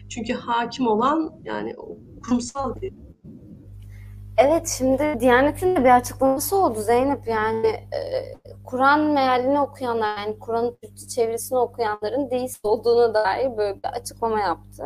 [0.10, 1.76] Çünkü hakim olan yani
[2.24, 2.94] kurumsal bir
[4.38, 8.34] Evet şimdi Diyanet'in de bir açıklaması oldu Zeynep yani e,
[8.64, 14.84] Kur'an mealini okuyanlar yani Kur'an'ın Türkçe çevirisini okuyanların deist olduğuna dair böyle bir açıklama yaptı.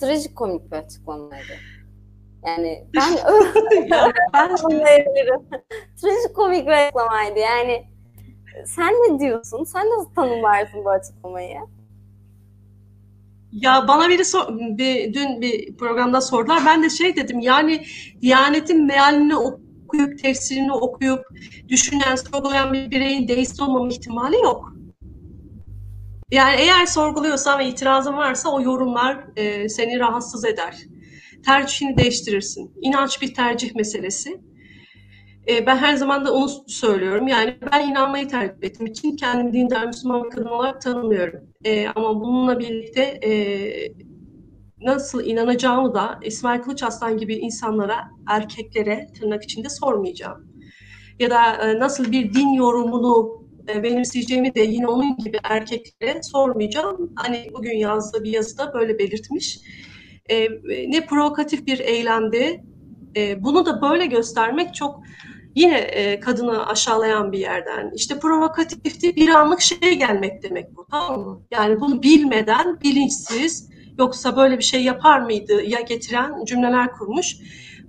[0.00, 1.52] Trajikomik bir açıklamaydı.
[2.46, 4.12] Yani ben yani
[4.70, 5.60] ben.
[6.00, 7.38] Trajikomik bir açıklamaydı.
[7.38, 7.94] Yani
[8.66, 9.64] Sen ne diyorsun?
[9.64, 11.56] Sen nasıl tanımlarsın bu açıklamayı?
[13.52, 16.62] Ya bana biri sor, bir, dün bir programda sordular.
[16.66, 17.86] Ben de şey dedim yani
[18.22, 21.24] Diyanet'in mealini okuyup, tefsirini okuyup,
[21.68, 24.72] düşünen, sorgulayan bir bireyin deist olmama ihtimali yok.
[26.30, 30.76] Yani eğer sorguluyorsan ve itirazın varsa o yorumlar e, seni rahatsız eder.
[31.46, 32.72] Tercihini değiştirirsin.
[32.80, 34.40] İnanç bir tercih meselesi.
[35.48, 37.28] E, ben her zaman da onu söylüyorum.
[37.28, 41.40] Yani ben inanmayı tercih ettiğim için kendimi dindar Müslüman kadın olarak tanımıyorum.
[41.64, 43.32] E, ama bununla birlikte e,
[44.80, 50.46] nasıl inanacağımı da İsmail Kılıç Aslan gibi insanlara, erkeklere tırnak içinde sormayacağım.
[51.18, 57.12] Ya da e, nasıl bir din yorumunu e, benimseyeceğimi de yine onun gibi erkeklere sormayacağım.
[57.16, 59.58] Hani bugün yazdığı bir yazıda böyle belirtmiş.
[60.28, 60.48] E,
[60.90, 62.64] ne provokatif bir eylemdi.
[63.16, 65.00] E, bunu da böyle göstermek çok
[65.54, 67.90] yine e, kadını aşağılayan bir yerden.
[67.94, 71.42] İşte provokatifti bir anlık şey gelmek demek bu tamam mı?
[71.50, 77.36] Yani bunu bilmeden bilinçsiz yoksa böyle bir şey yapar mıydı ya getiren cümleler kurmuş.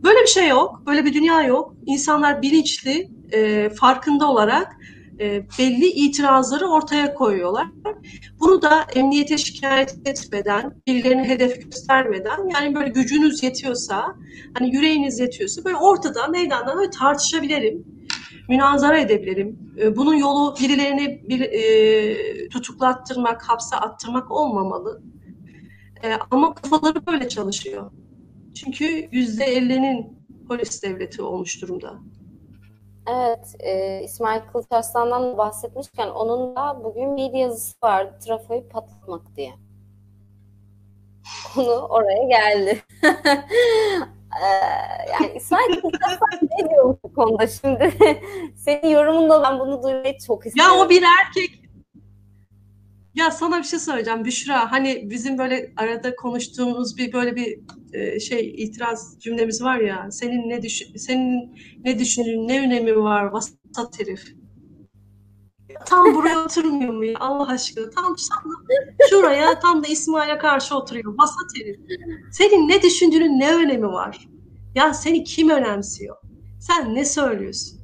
[0.04, 1.76] Böyle bir şey yok, böyle bir dünya yok.
[1.86, 4.78] İnsanlar bilinçli, e, farkında olarak
[5.19, 7.67] e, belli itirazları ortaya koyuyorlar.
[8.39, 14.15] Bunu da emniyete şikayet etmeden, birilerine hedef göstermeden yani böyle gücünüz yetiyorsa,
[14.58, 17.86] hani yüreğiniz yetiyorsa böyle ortada meydanda böyle tartışabilirim,
[18.49, 19.60] münazara edebilirim.
[19.82, 25.01] E, bunun yolu birilerini bir, e, tutuklattırmak, hapse attırmak olmamalı.
[26.04, 27.91] E, ama kafaları böyle çalışıyor.
[28.56, 31.99] Çünkü yüzde ellinin polis devleti olmuş durumda.
[33.08, 39.54] Evet, e, İsmail Kılıç Arslan'dan bahsetmişken onun da bugün bir yazısı vardı, trafoyu patlatmak diye.
[41.54, 42.84] Konu oraya geldi.
[44.41, 44.46] e,
[45.12, 45.96] yani İsmail Kılıç
[46.41, 47.94] ne diyor bu konuda şimdi?
[48.56, 50.78] Senin yorumunla ben bunu duymayı çok istiyorum.
[50.78, 51.65] Ya o bir erkek
[53.15, 54.72] ya sana bir şey söyleyeceğim Büşra.
[54.72, 57.60] Hani bizim böyle arada konuştuğumuz bir böyle bir
[57.95, 60.12] e, şey itiraz cümlemiz var ya.
[60.12, 64.36] Senin ne düşün senin ne düşündüğün ne önemi var vasat herif.
[65.86, 67.89] Tam buraya oturmuyor mu ya Allah aşkına?
[67.89, 68.15] Tam
[69.10, 71.15] şuraya tam da İsmail'e karşı oturuyor.
[71.17, 71.79] Vasat herif.
[72.31, 74.27] Senin ne düşündüğünün ne önemi var?
[74.75, 76.15] Ya seni kim önemsiyor?
[76.60, 77.79] Sen ne söylüyorsun?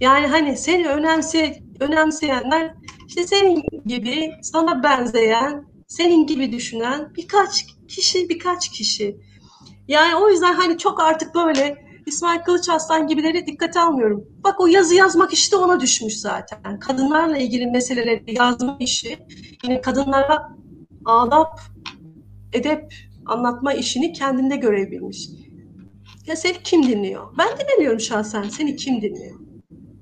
[0.00, 2.74] Yani hani seni önemse, önemseyenler
[3.08, 9.20] işte senin gibi sana benzeyen, senin gibi düşünen birkaç kişi, birkaç kişi.
[9.90, 14.24] Yani o yüzden hani çok artık böyle İsmail Kılıç Aslan gibileri dikkate almıyorum.
[14.44, 16.78] Bak o yazı yazmak işte ona düşmüş zaten.
[16.78, 19.18] Kadınlarla ilgili meseleleri yazma işi
[19.64, 20.56] yine kadınlara
[21.04, 21.60] adap,
[22.52, 22.94] edep
[23.26, 25.28] anlatma işini kendinde görebilmiş.
[26.26, 27.26] Ya seni kim dinliyor?
[27.38, 28.42] Ben dinlemiyorum şahsen.
[28.42, 29.40] Seni kim dinliyor?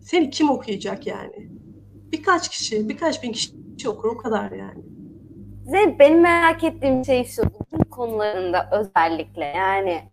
[0.01, 1.49] Seni kim okuyacak yani?
[2.13, 3.53] Birkaç kişi, birkaç bin kişi
[3.89, 4.83] okur o kadar yani.
[5.67, 7.43] Zeynep benim merak ettiğim şey şu,
[7.99, 10.11] konularında özellikle yani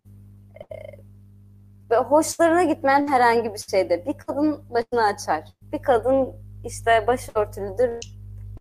[1.92, 5.44] ve hoşlarına gitmeyen herhangi bir şeyde bir kadın başını açar.
[5.62, 8.00] Bir kadın işte başörtülüdür.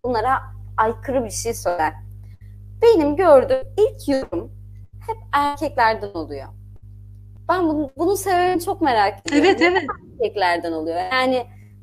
[0.04, 0.42] Bunlara
[0.76, 1.92] aykırı bir şey söyler.
[2.82, 4.52] Benim gördüğüm ilk yorum
[5.06, 6.46] hep erkeklerden oluyor.
[7.48, 9.48] Ben bunu, bunun sebebini çok merak ediyorum.
[9.48, 9.82] Evet evet.
[10.12, 10.96] Erkeklerden oluyor.
[11.12, 11.36] Yani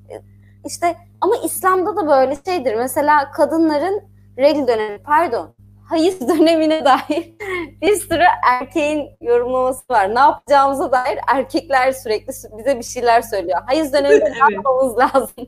[0.09, 0.21] e,
[0.65, 2.75] işte ama İslam'da da böyle şeydir.
[2.75, 4.03] Mesela kadınların
[4.37, 5.55] regl dönemi, pardon,
[5.91, 7.33] hayız dönemine dair
[7.81, 10.15] bir sürü erkeğin yorumlaması var.
[10.15, 13.61] Ne yapacağımıza dair erkekler sürekli bize bir şeyler söylüyor.
[13.65, 14.37] Hayız döneminde evet.
[14.49, 15.47] ne yapmamız lazım?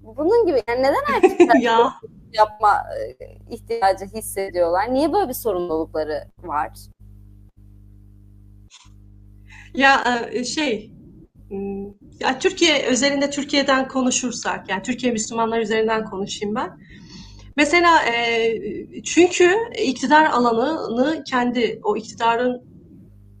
[0.00, 1.94] Bunun gibi yani neden erkekler ya.
[2.32, 2.82] yapma
[3.20, 4.94] e, ihtiyacı hissediyorlar?
[4.94, 6.70] Niye böyle bir sorumlulukları var?
[9.74, 10.92] Ya e, şey
[12.20, 16.78] ya Türkiye özelinde Türkiye'den konuşursak yani Türkiye Müslümanlar üzerinden konuşayım ben.
[17.56, 22.62] Mesela e, çünkü iktidar alanını kendi o iktidarın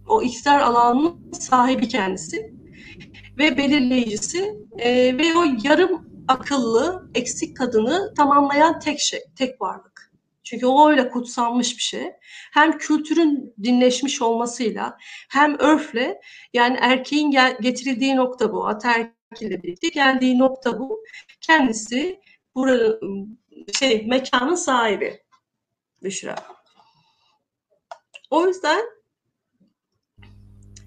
[0.08, 2.52] o iktidar alanının sahibi kendisi
[3.38, 10.12] ve belirleyicisi e, ve o yarım akıllı eksik kadını tamamlayan tek şey, tek varlık.
[10.44, 12.12] Çünkü o öyle kutsanmış bir şey.
[12.52, 14.96] Hem kültürün dinleşmiş olmasıyla
[15.30, 16.20] hem örfle
[16.54, 18.66] yani erkeğin gel- getirildiği nokta bu.
[18.66, 21.02] Ataerkiyle birlikte geldiği nokta bu.
[21.40, 22.20] Kendisi
[22.54, 23.41] buranın
[23.72, 25.22] şey mekanın sahibi
[26.02, 26.34] Büşra.
[28.30, 28.84] O yüzden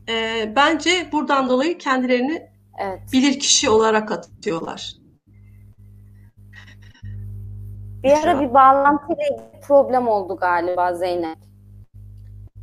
[0.09, 3.01] e, bence buradan dolayı kendilerini evet.
[3.13, 4.95] bilir kişi olarak atıyorlar.
[8.03, 11.37] Bir ara bir bağlantıyla problem oldu galiba Zeynep.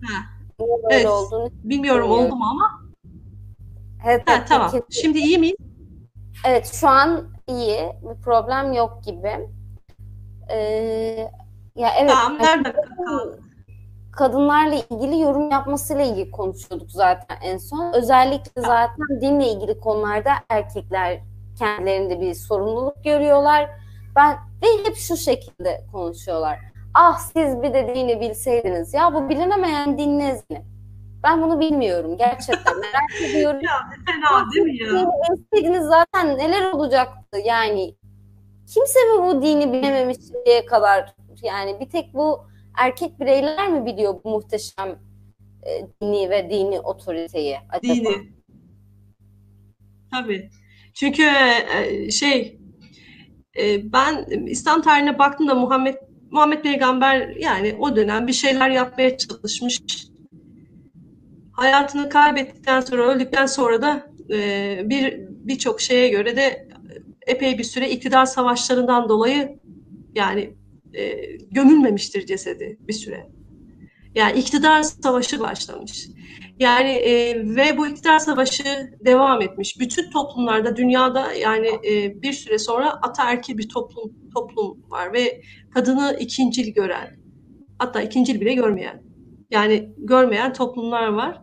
[0.03, 0.23] Ha.
[0.91, 1.07] evet.
[1.07, 2.83] olduğunu bilmiyorum oldu mu ama.
[4.07, 4.71] Evet, ha, tamam.
[4.91, 5.57] Şimdi iyi miyiz?
[6.47, 7.93] Evet şu an iyi.
[8.03, 9.49] Bir problem yok gibi.
[10.51, 11.31] Ee,
[11.77, 12.11] ya evet.
[12.11, 12.73] Tamam, nerede
[14.13, 17.93] kadınlarla ilgili yorum yapmasıyla ilgili konuşuyorduk zaten en son.
[17.93, 21.21] Özellikle zaten dinle ilgili konularda erkekler
[21.59, 23.71] kendilerinde bir sorumluluk görüyorlar.
[24.17, 26.59] Ben ve hep şu şekilde konuşuyorlar.
[26.95, 28.95] Ah siz bir de dini bilseydiniz.
[28.95, 30.63] Ya bu bilinemeyen din nezli.
[31.23, 33.61] Ben bunu bilmiyorum gerçekten merak ediyorum.
[33.63, 33.73] ya
[34.07, 35.11] fena değil mi ya?
[35.31, 37.95] Bilseydiniz zaten neler olacaktı yani.
[38.75, 42.47] Kimse mi bu dini bilememiş diye kadar yani bir tek bu
[42.79, 44.99] erkek bireyler mi biliyor bu muhteşem
[45.67, 47.95] e, dini ve dini otoriteyi acaba?
[47.95, 48.33] Dini.
[50.11, 50.51] Tabii.
[50.95, 51.23] Çünkü
[51.77, 52.61] e, şey
[53.59, 55.95] e, ben İslam tarihine baktığımda Muhammed
[56.31, 59.81] Muhammed Peygamber yani o dönem bir şeyler yapmaya çalışmış.
[61.53, 66.69] Hayatını kaybettikten sonra, öldükten sonra da e, bir birçok şeye göre de
[67.27, 69.59] epey bir süre iktidar savaşlarından dolayı
[70.15, 70.55] yani
[70.95, 71.13] e,
[71.51, 73.27] gömülmemiştir cesedi bir süre.
[74.15, 76.09] Yani iktidar savaşı başlamış.
[76.59, 79.81] Yani e, ve bu iktidar savaşı devam etmiş.
[79.81, 85.43] Bütün toplumlarda dünyada yani e, bir süre sonra ataerkil bir toplum toplum var ve
[85.75, 87.17] kadını ikincil gören
[87.79, 89.03] hatta ikincil bile görmeyen
[89.51, 91.43] yani görmeyen toplumlar var.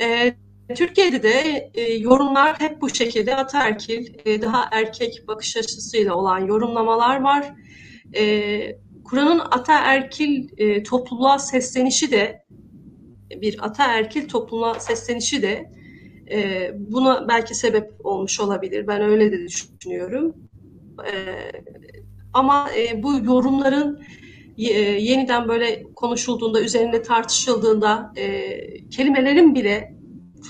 [0.00, 0.34] E,
[0.76, 7.20] Türkiye'de de e, yorumlar hep bu şekilde ataerkil, e, daha erkek bakış açısıyla olan yorumlamalar
[7.20, 7.54] var.
[8.16, 12.44] E, Kur'an'ın ataerkil e, topluluğa seslenişi de
[13.30, 15.70] bir ataerkil topluluğa seslenişi de
[16.30, 18.86] e, buna belki sebep olmuş olabilir.
[18.86, 20.34] Ben öyle de düşünüyorum.
[21.12, 21.12] E,
[22.32, 24.02] ama e, bu yorumların
[24.58, 29.94] e, yeniden böyle konuşulduğunda, üzerinde tartışıldığında e, kelimelerin bile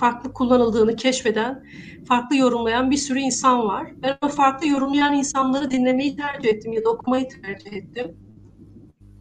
[0.00, 1.64] farklı kullanıldığını keşfeden,
[2.08, 3.92] farklı yorumlayan bir sürü insan var.
[4.02, 8.16] Ben o farklı yorumlayan insanları dinlemeyi tercih ettim ya da okumayı tercih ettim.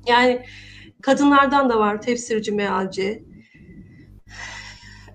[0.07, 0.45] Yani
[1.01, 3.23] kadınlardan da var tefsirci, mealci.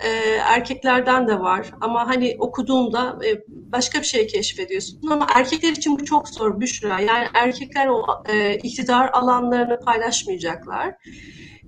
[0.05, 5.01] E, erkeklerden de var ama hani okuduğumda e, başka bir şey keşfediyorsun.
[5.11, 7.01] Ama erkekler için bu çok zor Büşra.
[7.01, 10.95] Yani erkekler o e, iktidar alanlarını paylaşmayacaklar.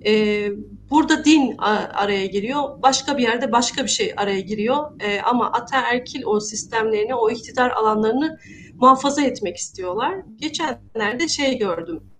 [0.05, 0.47] E,
[0.91, 1.57] burada din
[1.93, 5.01] araya giriyor, başka bir yerde başka bir şey araya giriyor.
[5.01, 8.39] E, ama ataerkil o sistemlerini, o iktidar alanlarını
[8.73, 10.15] muhafaza etmek istiyorlar.
[10.35, 12.11] Geçenlerde şey gördüm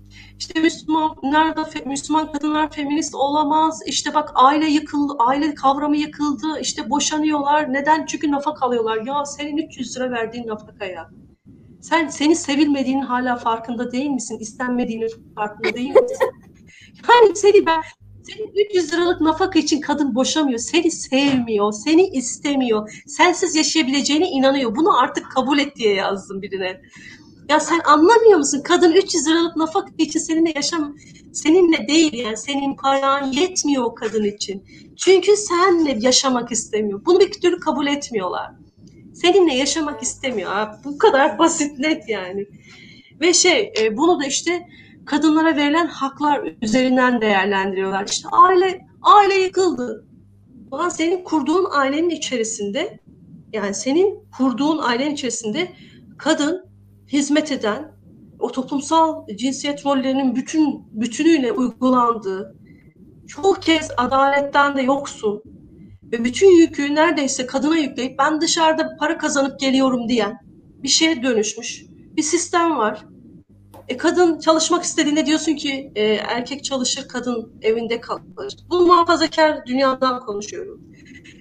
[0.42, 3.82] işte Müslümanlar da Müslüman kadınlar feminist olamaz.
[3.86, 6.60] İşte bak aile yıkıldı, aile kavramı yıkıldı.
[6.62, 7.74] İşte boşanıyorlar.
[7.74, 8.06] Neden?
[8.06, 8.98] Çünkü nafaka alıyorlar.
[9.06, 11.10] Ya senin 300 lira verdiğin nafakaya.
[11.82, 14.38] Sen seni sevilmediğinin hala farkında değil misin?
[14.40, 16.32] İstenmediğinin farkında değil misin?
[17.10, 17.82] yani seni ben
[18.34, 20.60] senin 300 liralık nafaka için kadın boşamıyor.
[20.60, 23.04] Seni sevmiyor, seni istemiyor.
[23.08, 24.76] Sensiz yaşayabileceğine inanıyor.
[24.76, 26.82] Bunu artık kabul et diye yazdım birine.
[27.50, 28.62] Ya sen anlamıyor musun?
[28.64, 30.96] Kadın 300 liralık nafaka için seninle yaşam
[31.34, 34.64] seninle değil yani senin paran yetmiyor o kadın için.
[34.98, 37.06] Çünkü senle yaşamak istemiyor.
[37.06, 38.52] Bunu bir türlü kabul etmiyorlar.
[39.14, 40.68] Seninle yaşamak istemiyor.
[40.86, 42.48] Bu kadar basit net yani.
[43.22, 44.68] Ve şey e, bunu da işte
[45.06, 48.08] kadınlara verilen haklar üzerinden değerlendiriyorlar.
[48.08, 50.06] İşte aile aile yıkıldı.
[50.72, 53.00] Ulan senin kurduğun ailenin içerisinde
[53.54, 55.72] yani senin kurduğun ailenin içerisinde
[56.18, 56.66] kadın
[57.08, 57.92] hizmet eden,
[58.40, 62.56] o toplumsal cinsiyet rollerinin bütün bütünüyle uygulandığı,
[63.28, 65.44] çoğu kez adaletten de yoksun
[66.12, 70.40] ve bütün yükü neredeyse kadına yükleyip ben dışarıda para kazanıp geliyorum diyen
[70.84, 73.06] bir şeye dönüşmüş bir sistem var.
[73.92, 78.58] E, kadın çalışmak istediğinde diyorsun ki e, erkek çalışır, kadın evinde kalır.
[78.70, 80.82] Bu muhafazakar dünyadan konuşuyorum.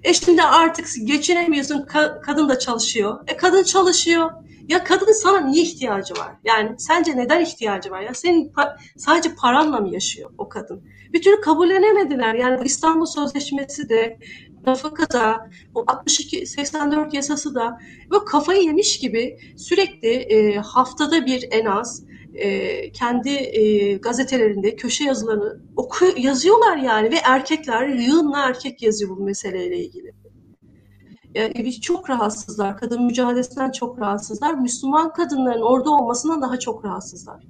[0.03, 3.19] E şimdi artık geçinemiyorsun, ka- kadın da çalışıyor.
[3.27, 4.31] E kadın çalışıyor.
[4.69, 6.35] Ya kadının sana niye ihtiyacı var?
[6.45, 8.01] Yani sence neden ihtiyacı var?
[8.01, 10.83] Ya senin pa- sadece paranla mı yaşıyor o kadın?
[11.13, 12.35] Bir türlü kabullenemediler.
[12.35, 14.19] Yani İstanbul Sözleşmesi de
[14.67, 17.79] nafaka da o 62 84 yasası da
[18.11, 22.11] böyle kafayı yemiş gibi sürekli e, haftada bir en az
[22.41, 29.23] e, kendi e, gazetelerinde köşe yazılarını oku yazıyorlar yani ve erkekler yığınla erkek yazıyor bu
[29.23, 30.13] meseleyle ilgili.
[31.35, 32.77] Yani çok rahatsızlar.
[32.79, 34.55] Kadın mücadelesinden çok rahatsızlar.
[34.55, 37.45] Müslüman kadınların orada olmasından daha çok rahatsızlar.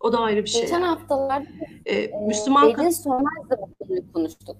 [0.00, 0.60] O da ayrı bir şey.
[0.60, 1.48] Geçen haftalarda
[1.86, 4.56] ee, Müslüman Bedin Sönmez'le bu konuyu konuştuk.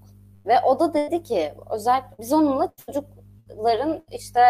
[0.46, 4.40] Ve o da dedi ki özel biz onunla çocukların işte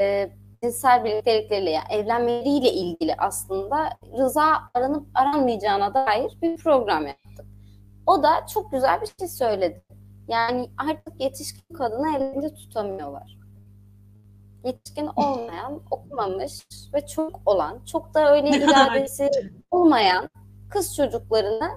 [0.00, 0.30] e,
[0.62, 7.46] cinsel birliktelikleriyle yani evlenmeleriyle ilgili aslında rıza aranıp aranmayacağına dair bir program yaptık.
[8.06, 9.84] O da çok güzel bir şey söyledi.
[10.28, 13.38] Yani artık yetişkin kadını elinde tutamıyorlar.
[14.64, 16.52] yetişkin olmayan, okumamış
[16.94, 19.30] ve çok olan, çok da öyle iradesi
[19.70, 20.28] olmayan
[20.70, 21.70] kız çocuklarını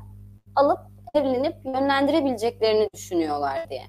[0.56, 0.80] alıp
[1.14, 3.84] evlenip yönlendirebileceklerini düşünüyorlar diye.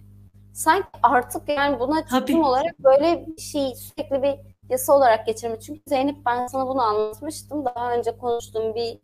[0.52, 5.66] Sanki artık yani buna tutum olarak böyle bir şey sürekli bir yasa olarak geçirmiş.
[5.66, 7.64] Çünkü Zeynep ben sana bunu anlatmıştım.
[7.64, 8.98] Daha önce konuştuğum bir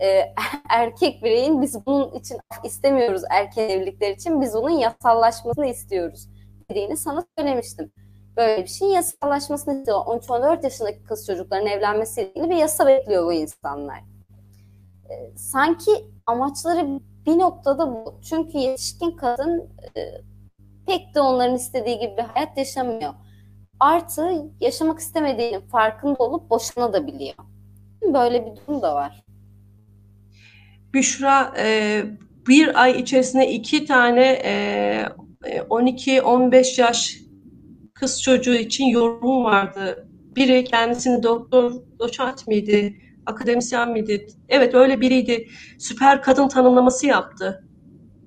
[0.00, 0.34] e,
[0.70, 4.40] erkek bireyin biz bunun için istemiyoruz erken evlilikler için.
[4.40, 6.28] Biz onun yasallaşmasını istiyoruz
[6.70, 7.92] dediğini sana söylemiştim.
[8.36, 9.98] Böyle bir şeyin yasallaşmasını istiyor.
[9.98, 13.98] 13-14 yaşındaki kız çocukların evlenmesiyle ilgili bir yasa bekliyor bu insanlar.
[15.10, 15.90] E, sanki
[16.26, 18.14] amaçları bir noktada bu.
[18.28, 20.20] Çünkü yetişkin kadın e,
[20.86, 23.14] pek de onların istediği gibi bir hayat yaşamıyor.
[23.80, 27.34] Artı yaşamak istemediğinin farkında olup boşanabiliyor.
[28.02, 29.24] Böyle bir durum da var.
[30.94, 32.02] Büşra e,
[32.48, 35.04] bir ay içerisinde iki tane e,
[35.68, 37.18] 12-15 yaş
[37.94, 40.08] kız çocuğu için yorum vardı.
[40.36, 44.26] Biri kendisini doktor, doçent miydi, akademisyen miydi?
[44.48, 45.48] Evet öyle biriydi.
[45.78, 47.64] Süper kadın tanımlaması yaptı.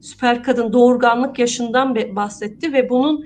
[0.01, 3.25] Süper kadın doğurganlık yaşından bahsetti ve bunun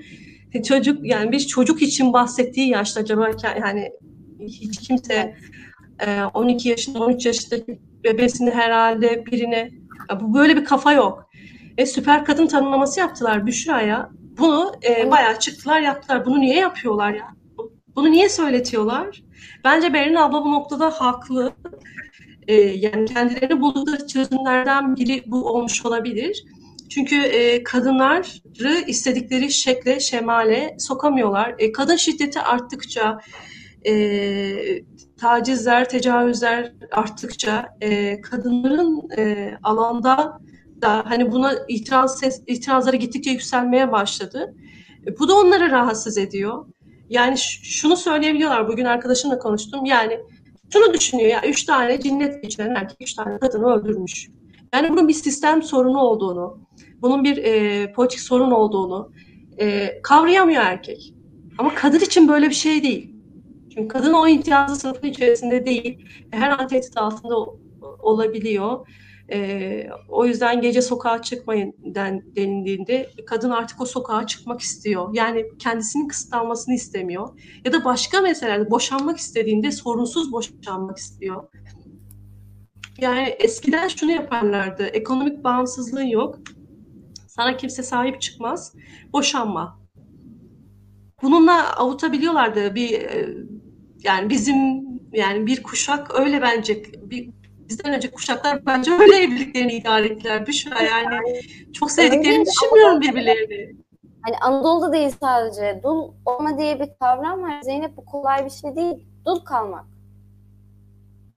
[0.62, 3.92] çocuk yani bir çocuk için bahsettiği yaşta acaba yani
[4.40, 5.36] hiç kimse
[6.34, 9.70] 12 e, yaşında 13 yaşındaki bebesini herhalde birine
[10.20, 11.30] bu böyle bir kafa yok.
[11.78, 14.10] E, süper kadın tanımlaması yaptılar Büşra'ya.
[14.38, 16.26] Bunu e, bayağı çıktılar yaptılar.
[16.26, 17.28] Bunu niye yapıyorlar ya?
[17.96, 19.22] Bunu niye söyletiyorlar?
[19.64, 21.52] Bence Berin abla bu noktada haklı.
[22.48, 26.44] E, yani kendilerini buldukları çözümlerden biri bu olmuş olabilir.
[26.94, 31.54] Çünkü e, kadınları istedikleri şekle, şemale sokamıyorlar.
[31.58, 33.18] E, kadın şiddeti arttıkça,
[33.86, 33.94] e,
[35.20, 40.38] tacizler, tecavüzler arttıkça e, kadınların e, alanda
[40.82, 44.54] da hani buna itiraz ses, itirazları gittikçe yükselmeye başladı.
[45.06, 46.66] E, bu da onları rahatsız ediyor.
[47.08, 48.68] Yani şunu söyleyebiliyorlar.
[48.68, 49.84] Bugün arkadaşımla konuştum.
[49.84, 50.20] Yani
[50.72, 54.28] şunu düşünüyor ya üç tane cinnet geçiren erkek üç tane kadını öldürmüş.
[54.74, 56.58] Yani bunun bir sistem sorunu olduğunu,
[57.02, 59.12] bunun bir e, politik sorun olduğunu
[59.58, 61.14] e, kavrayamıyor erkek.
[61.58, 63.14] Ama kadın için böyle bir şey değil.
[63.74, 66.06] Çünkü kadın o imtiyazlı sınıfın içerisinde değil.
[66.30, 67.36] Her an tehdit altında
[67.98, 68.86] olabiliyor.
[69.32, 75.08] E, o yüzden gece sokağa çıkmayın den, denildiğinde kadın artık o sokağa çıkmak istiyor.
[75.12, 77.28] Yani kendisinin kısıtlanmasını istemiyor.
[77.64, 81.42] Ya da başka meselelerde boşanmak istediğinde sorunsuz boşanmak istiyor.
[82.98, 84.82] Yani eskiden şunu yaparlardı.
[84.82, 86.38] Ekonomik bağımsızlığın yok.
[87.26, 88.74] Sana kimse sahip çıkmaz.
[89.12, 89.78] Boşanma.
[91.22, 93.28] Bununla avutabiliyorlardı bir e,
[94.04, 94.56] yani bizim
[95.12, 97.30] yani bir kuşak öyle bence bir
[97.68, 100.46] bizden önce kuşaklar bence öyle evliliklerini idare ettiler.
[100.46, 101.40] Büşra yani
[101.72, 103.76] çok sevdiklerini düşünmüyorum birbirlerini.
[104.22, 105.80] Hani Anadolu'da değil sadece.
[105.82, 107.62] Dul olma diye bir kavram var.
[107.62, 109.06] Zeynep bu kolay bir şey değil.
[109.26, 109.91] Dul kalmak.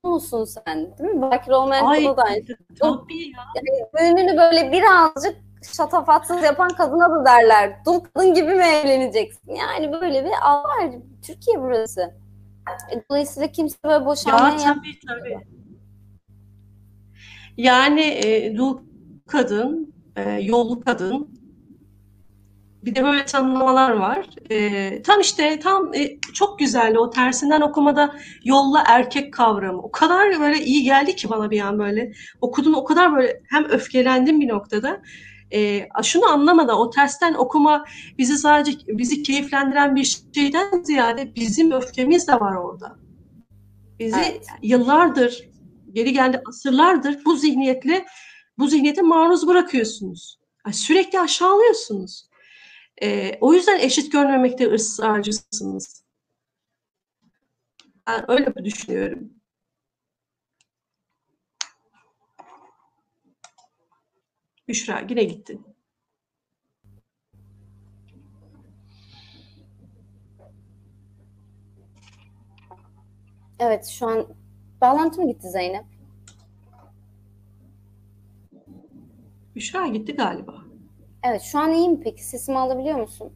[0.06, 1.22] Musun sen değil mi?
[1.22, 2.46] Bakir olmayan Ay, da aynı.
[2.80, 4.04] Tabii ya.
[4.06, 5.36] Yani böyle birazcık
[5.74, 7.86] şatafatsız yapan kadına da derler.
[7.86, 9.56] Dul kadın gibi mi evleneceksin?
[9.56, 10.92] Yani böyle bir al var.
[11.22, 12.02] Türkiye burası.
[12.92, 15.40] E, dolayısıyla kimse böyle boşanmaya ya, tabii, tabii.
[17.58, 18.80] Yani e, dul
[19.28, 21.30] kadın, e, yollu kadın,
[22.86, 24.30] bir de böyle tanımlamalar var.
[24.50, 29.82] E, tam işte tam e, çok güzeldi o tersinden okumada yolla erkek kavramı.
[29.82, 32.14] O kadar böyle iyi geldi ki bana bir an böyle.
[32.42, 35.02] Okudum o kadar böyle hem öfkelendim bir noktada.
[35.54, 37.86] E, şunu anlamadan o tersten okuma
[38.18, 42.96] bizi sadece bizi keyiflendiren bir şeyden ziyade bizim öfkemiz de var orada.
[44.00, 44.48] Bizi evet.
[44.62, 45.50] yıllardır
[45.94, 48.06] geri geldi asırlardır bu zihniyetle
[48.58, 50.40] bu zihniyete maruz bırakıyorsunuz.
[50.66, 52.26] Yani sürekli aşağılıyorsunuz.
[53.04, 56.04] E, o yüzden eşit görmemekte ısrarcısınız.
[58.08, 59.30] Ben öyle düşünüyorum.
[64.68, 65.60] Büşra yine gitti.
[73.60, 74.28] Evet şu an
[74.82, 75.86] bağlantı mı gitti Zeynep?
[79.56, 80.65] Büşra gitti galiba.
[81.28, 82.24] Evet şu an iyi mi peki?
[82.26, 83.34] Sesimi alabiliyor musun?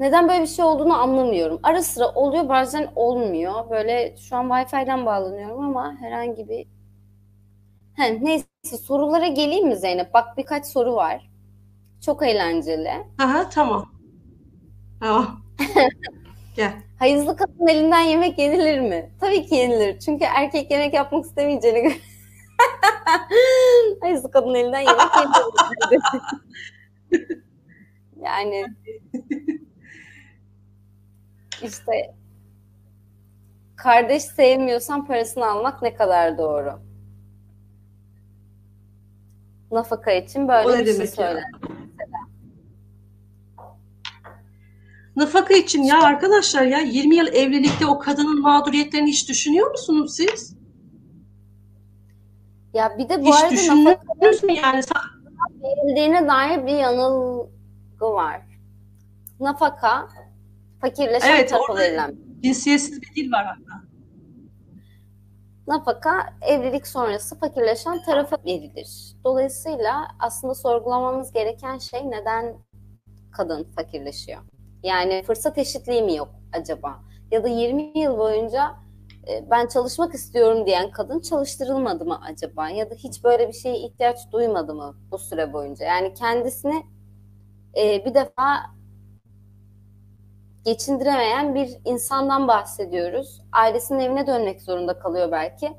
[0.00, 1.60] Neden böyle bir şey olduğunu anlamıyorum.
[1.62, 3.70] Ara sıra oluyor bazen olmuyor.
[3.70, 6.66] Böyle şu an Wi-Fi'den bağlanıyorum ama herhangi bir...
[7.96, 8.46] He, neyse
[8.82, 10.14] sorulara geleyim mi Zeynep?
[10.14, 11.30] Bak birkaç soru var.
[12.00, 12.92] Çok eğlenceli.
[13.18, 13.86] Aha tamam.
[15.00, 15.40] Tamam.
[16.56, 16.72] Gel.
[16.98, 19.10] Hayızlı kadın elinden yemek yenilir mi?
[19.20, 19.98] Tabii ki yenilir.
[19.98, 21.92] Çünkü erkek yemek yapmak istemeyeceğine
[22.58, 23.96] göre.
[24.00, 26.02] Hayızlı kadın elinden yemek yenilir.
[28.22, 28.66] yani
[31.62, 32.14] işte
[33.76, 36.80] kardeş sevmiyorsan parasını almak ne kadar doğru?
[39.70, 41.42] Nafaka için böyle bir şey söyle.
[45.16, 50.56] Nafaka için ya arkadaşlar ya 20 yıl evlilikte o kadının mağduriyetlerini hiç düşünüyor musunuz siz?
[52.74, 54.80] Ya bir de bu hiç arada düşündünüz mü yani?
[55.62, 58.40] verildiğine dair bir yanılgı var.
[59.40, 60.08] Nafaka
[60.80, 62.16] fakirleşen evet, tarafa verilen.
[62.42, 63.84] Cinsiyetsiz bir dil var hatta.
[65.66, 69.16] Nafaka evlilik sonrası fakirleşen tarafa verilir.
[69.24, 72.54] Dolayısıyla aslında sorgulamamız gereken şey neden
[73.32, 74.40] kadın fakirleşiyor?
[74.82, 77.00] Yani fırsat eşitliği mi yok acaba?
[77.30, 78.83] Ya da 20 yıl boyunca
[79.28, 82.68] e, ben çalışmak istiyorum diyen kadın çalıştırılmadı mı acaba?
[82.68, 85.86] Ya da hiç böyle bir şeye ihtiyaç duymadı mı bu süre boyunca?
[85.86, 86.82] Yani kendisini
[87.76, 88.56] e, bir defa
[90.64, 93.40] geçindiremeyen bir insandan bahsediyoruz.
[93.52, 95.72] Ailesinin evine dönmek zorunda kalıyor belki.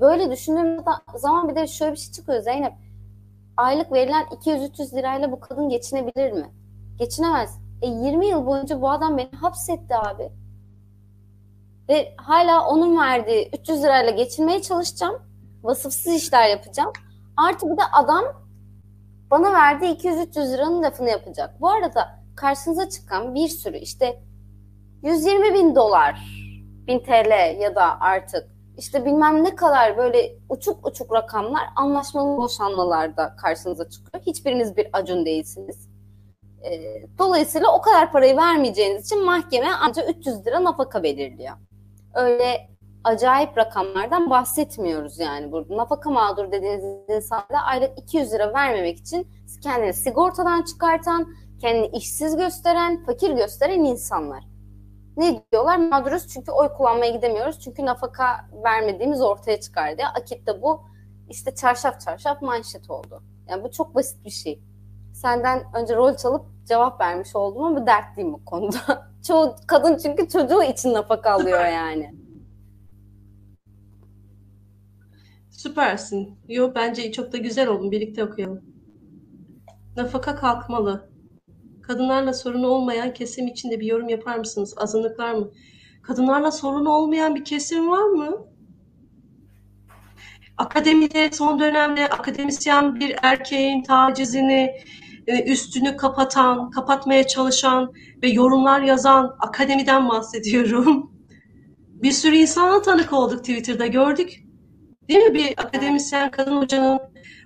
[0.00, 0.84] Böyle düşündüğüm
[1.16, 2.72] zaman bir de şöyle bir şey çıkıyor Zeynep.
[3.56, 6.50] Aylık verilen 200-300 lirayla bu kadın geçinebilir mi?
[6.98, 7.58] Geçinemez.
[7.82, 10.32] E 20 yıl boyunca bu adam beni hapsetti abi.
[11.88, 15.22] Ve hala onun verdiği 300 lirayla geçinmeye çalışacağım.
[15.62, 16.92] Vasıfsız işler yapacağım.
[17.36, 18.24] Artı bir de adam
[19.30, 21.60] bana verdiği 200-300 liranın lafını yapacak.
[21.60, 24.22] Bu arada karşınıza çıkan bir sürü işte
[25.02, 26.20] 120 bin dolar,
[26.86, 33.36] bin TL ya da artık işte bilmem ne kadar böyle uçuk uçuk rakamlar anlaşmalı boşanmalarda
[33.36, 34.24] karşınıza çıkıyor.
[34.26, 35.88] Hiçbiriniz bir acun değilsiniz.
[36.62, 41.56] E, dolayısıyla o kadar parayı vermeyeceğiniz için mahkeme ancak 300 lira nafaka belirliyor.
[42.14, 42.68] Öyle
[43.04, 45.76] acayip rakamlardan bahsetmiyoruz yani burada.
[45.76, 49.28] Nafaka mağdur dediğiniz insanlara aylık 200 lira vermemek için
[49.62, 51.26] kendini sigortadan çıkartan,
[51.60, 54.44] kendini işsiz gösteren, fakir gösteren insanlar.
[55.16, 55.76] Ne diyorlar?
[55.76, 57.60] Mağduruz çünkü oy kullanmaya gidemiyoruz.
[57.60, 60.06] Çünkü nafaka vermediğimiz ortaya çıkar diye.
[60.06, 60.80] Akit'te bu
[61.28, 63.22] işte çarşaf çarşaf manşet oldu.
[63.48, 64.62] Yani bu çok basit bir şey.
[65.14, 69.08] Senden önce rol çalıp cevap vermiş oldum ama dertliyim bu konuda.
[69.26, 72.14] Çoğu kadın çünkü çocuğu için nafaka alıyor yani.
[75.50, 76.38] Süpersin.
[76.48, 77.90] Yo bence çok da güzel olun.
[77.90, 78.62] Birlikte okuyalım.
[79.96, 81.10] Nafaka kalkmalı.
[81.82, 84.74] Kadınlarla sorunu olmayan kesim için de bir yorum yapar mısınız?
[84.76, 85.50] Azınlıklar mı?
[86.02, 88.46] Kadınlarla sorunu olmayan bir kesim var mı?
[90.58, 94.74] Akademide son dönemde akademisyen bir erkeğin tacizini,
[95.46, 101.12] üstünü kapatan, kapatmaya çalışan ve yorumlar yazan akademiden bahsediyorum.
[102.02, 104.44] Bir sürü insana tanık olduk Twitter'da gördük.
[105.08, 105.34] Değil mi?
[105.34, 107.00] Bir akademisyen kadın hocanın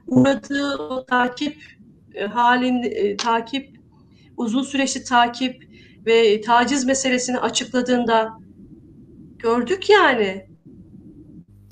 [0.07, 1.57] uğradığı o takip
[2.14, 3.76] e, halin e, takip
[4.37, 5.62] uzun süreçli takip
[6.07, 8.39] ve taciz meselesini açıkladığında
[9.39, 10.47] gördük yani.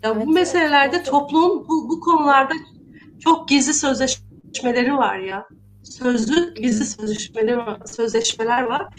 [0.02, 1.06] Ya evet, bu meselelerde evet.
[1.06, 2.54] toplum bu, bu konularda
[3.20, 5.46] çok gizli sözleşmeleri var ya.
[5.90, 8.94] Sözlü gizli sözleşmeler, sözleşmeler var.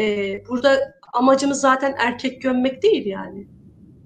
[0.00, 3.46] Ee, burada amacımız zaten erkek gömmek değil yani.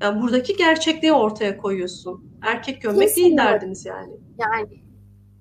[0.02, 2.38] yani buradaki gerçekliği ortaya koyuyorsun.
[2.42, 3.28] Erkek gömmek Kesinlikle.
[3.28, 4.12] değil derdiniz yani.
[4.38, 4.68] Yani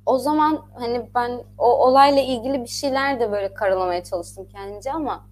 [0.05, 5.25] o zaman hani ben o olayla ilgili bir şeyler de böyle karalamaya çalıştım kendince ama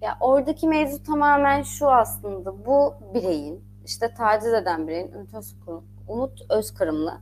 [0.00, 6.40] ya oradaki mevzu tamamen şu aslında bu bireyin işte taciz eden bireyin Umut Özkırım, Umut
[6.50, 7.20] Özkırım'la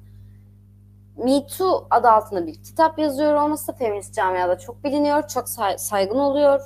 [1.16, 6.18] Me Too adı altında bir kitap yazıyor olması feminist camiada çok biliniyor, çok say- saygın
[6.18, 6.60] oluyor.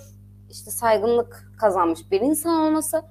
[0.50, 3.02] işte saygınlık kazanmış bir insan olması.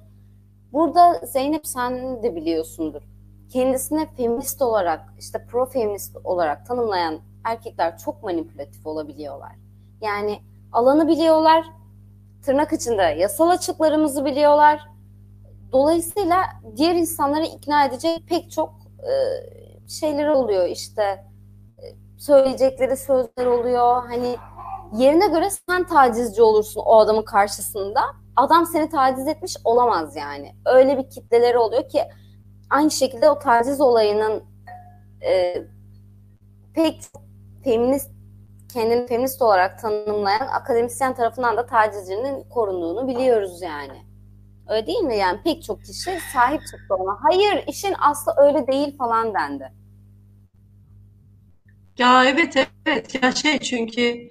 [0.72, 3.02] Burada Zeynep sen de biliyorsundur
[3.48, 9.52] kendisine feminist olarak işte pro feminist olarak tanımlayan erkekler çok manipülatif olabiliyorlar.
[10.00, 10.38] Yani
[10.72, 11.64] alanı biliyorlar,
[12.42, 14.80] tırnak içinde yasal açıklarımızı biliyorlar.
[15.72, 16.36] Dolayısıyla
[16.76, 18.74] diğer insanları ikna edecek pek çok
[19.88, 21.24] şeyler oluyor işte
[22.18, 24.02] söyleyecekleri sözler oluyor.
[24.08, 24.36] Hani
[24.92, 28.00] yerine göre sen tacizci olursun o adamın karşısında.
[28.36, 30.52] Adam seni taciz etmiş olamaz yani.
[30.66, 32.02] Öyle bir kitleleri oluyor ki
[32.70, 34.44] aynı şekilde o taciz olayının
[35.26, 35.62] e,
[36.74, 37.02] pek
[37.64, 38.10] feminist
[38.72, 44.05] kendini feminist olarak tanımlayan akademisyen tarafından da tacizcinin korunduğunu biliyoruz yani.
[44.68, 45.16] Öyle değil mi?
[45.16, 47.18] Yani pek çok kişi sahip çıktı ona.
[47.22, 49.72] Hayır işin aslı öyle değil falan dendi.
[51.98, 54.30] Ya evet evet ya şey çünkü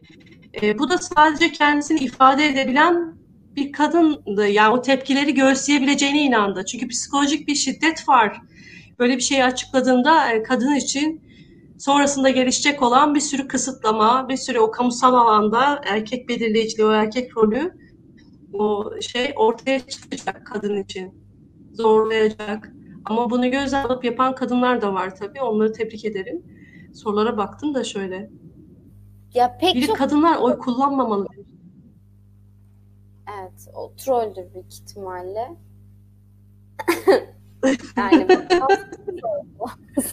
[0.61, 3.15] e, bu da sadece kendisini ifade edebilen
[3.55, 4.47] bir kadındı.
[4.47, 6.65] Yani o tepkileri göğüsleyebileceğine inandı.
[6.65, 8.41] Çünkü psikolojik bir şiddet var.
[8.99, 11.21] Böyle bir şeyi açıkladığında e, kadın için
[11.79, 17.38] sonrasında gelişecek olan bir sürü kısıtlama, bir sürü o kamusal alanda erkek belirleyiciliği, o erkek
[17.38, 17.84] rolü
[18.59, 21.25] o şey ortaya çıkacak kadın için.
[21.73, 22.71] Zorlayacak.
[23.05, 25.41] Ama bunu göz alıp yapan kadınlar da var tabii.
[25.41, 26.43] Onları tebrik ederim.
[26.93, 28.29] Sorulara baktım da şöyle.
[29.33, 31.27] Ya pek Biri çok kadınlar oy kullanmamalı
[33.45, 35.55] evet o trolldür büyük ihtimalle.
[37.97, 38.35] yani bu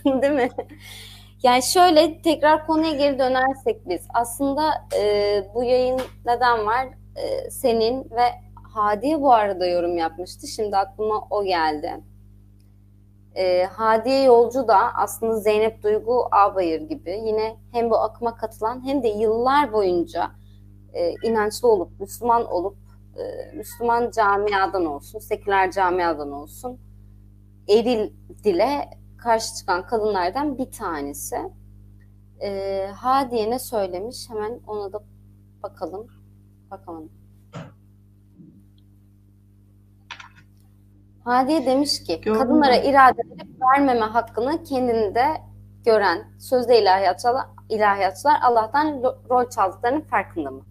[0.22, 0.48] değil mi?
[1.42, 6.88] Yani şöyle tekrar konuya geri dönersek biz aslında e, bu yayın neden var?
[7.16, 10.46] E, senin ve Hadiye bu arada yorum yapmıştı.
[10.46, 12.00] Şimdi aklıma o geldi.
[13.34, 19.02] E, Hadiye Yolcu da aslında Zeynep Duygu Ağbayır gibi yine hem bu akıma katılan hem
[19.02, 20.30] de yıllar boyunca
[20.92, 22.76] e, inançlı olup, Müslüman olup,
[23.16, 26.78] e, Müslüman camiadan olsun, seküler camiadan olsun,
[27.68, 28.10] eril
[28.44, 31.36] dile karşı çıkan kadınlardan bir tanesi.
[32.42, 34.30] E, Hadiye ne söylemiş?
[34.30, 35.00] Hemen ona da
[35.62, 36.21] bakalım.
[36.72, 37.10] Bakalım.
[41.24, 42.90] Hadiye demiş ki Gördüm kadınlara ben.
[42.90, 45.26] irade verip vermeme hakkını kendinde
[45.84, 50.62] gören sözde ilahiyatçılar, ilahiyatçılar Allah'tan ro- rol çaldıklarının farkında mı?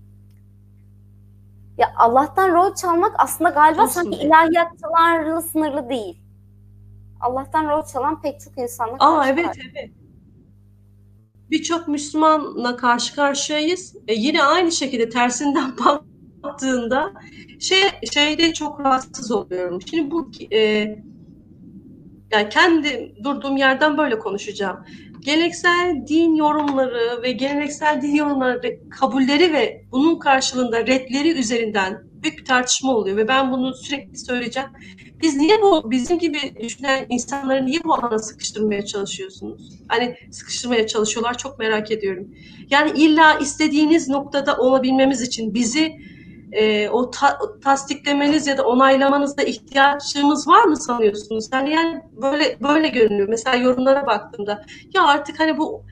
[1.77, 6.21] Ya Allah'tan rol çalmak aslında galiba Nasıl sanki ilahiyatçılarla sınırlı değil.
[7.21, 9.65] Allah'tan rol çalan pek çok insanla Aa evet karşıya.
[9.75, 9.91] evet.
[11.51, 13.95] Birçok Müslümanla karşı karşıyayız.
[14.07, 15.71] E, yine aynı şekilde tersinden
[16.43, 17.13] baktığında
[17.59, 17.81] şey
[18.13, 19.79] şeyde çok rahatsız oluyorum.
[19.89, 20.59] Şimdi bu e,
[22.31, 24.85] yani kendi durduğum yerden böyle konuşacağım.
[25.19, 32.45] Geleneksel din yorumları ve geleneksel din yorumları kabulleri ve bunun karşılığında redleri üzerinden büyük bir
[32.45, 34.69] tartışma oluyor ve ben bunu sürekli söyleyeceğim.
[35.21, 39.61] Biz niye bu bizim gibi düşünen insanları niye bu alana sıkıştırmaya çalışıyorsunuz?
[39.87, 42.27] Hani sıkıştırmaya çalışıyorlar çok merak ediyorum.
[42.69, 45.97] Yani illa istediğiniz noktada olabilmemiz için bizi
[46.51, 51.49] e, o ta, tasdiklemeniz ya da onaylamanızda ihtiyacımız var mı sanıyorsunuz?
[51.53, 53.27] Yani, yani böyle böyle görünüyor.
[53.29, 55.85] Mesela yorumlara baktığımda ya artık hani bu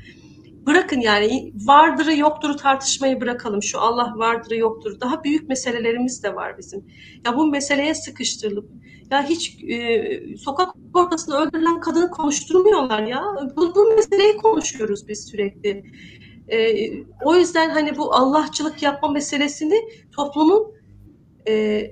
[0.67, 3.63] bırakın yani vardırı yoktur'u tartışmayı bırakalım.
[3.63, 4.99] Şu Allah vardırı yoktur.
[4.99, 6.86] Daha büyük meselelerimiz de var bizim.
[7.25, 8.69] Ya bu meseleye sıkıştırılıp
[9.12, 13.24] ya hiç e, sokak ortasında öldürülen kadını konuşturmuyorlar ya.
[13.57, 15.84] Bu, bu meseleyi konuşuyoruz biz sürekli.
[16.47, 16.89] E,
[17.26, 19.82] o yüzden hani bu Allahçılık yapma meselesini
[20.12, 20.74] toplumun
[21.47, 21.86] e,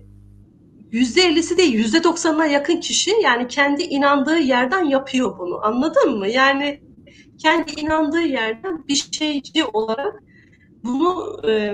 [0.92, 5.66] yüzde ellisi değil yüzde doksanına yakın kişi yani kendi inandığı yerden yapıyor bunu.
[5.66, 6.28] Anladın mı?
[6.28, 6.82] Yani
[7.38, 10.24] kendi inandığı yerden bir şeyci olarak
[10.84, 11.74] bunu e,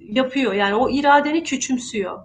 [0.00, 0.52] yapıyor.
[0.54, 2.18] Yani o iradeni küçümsüyor.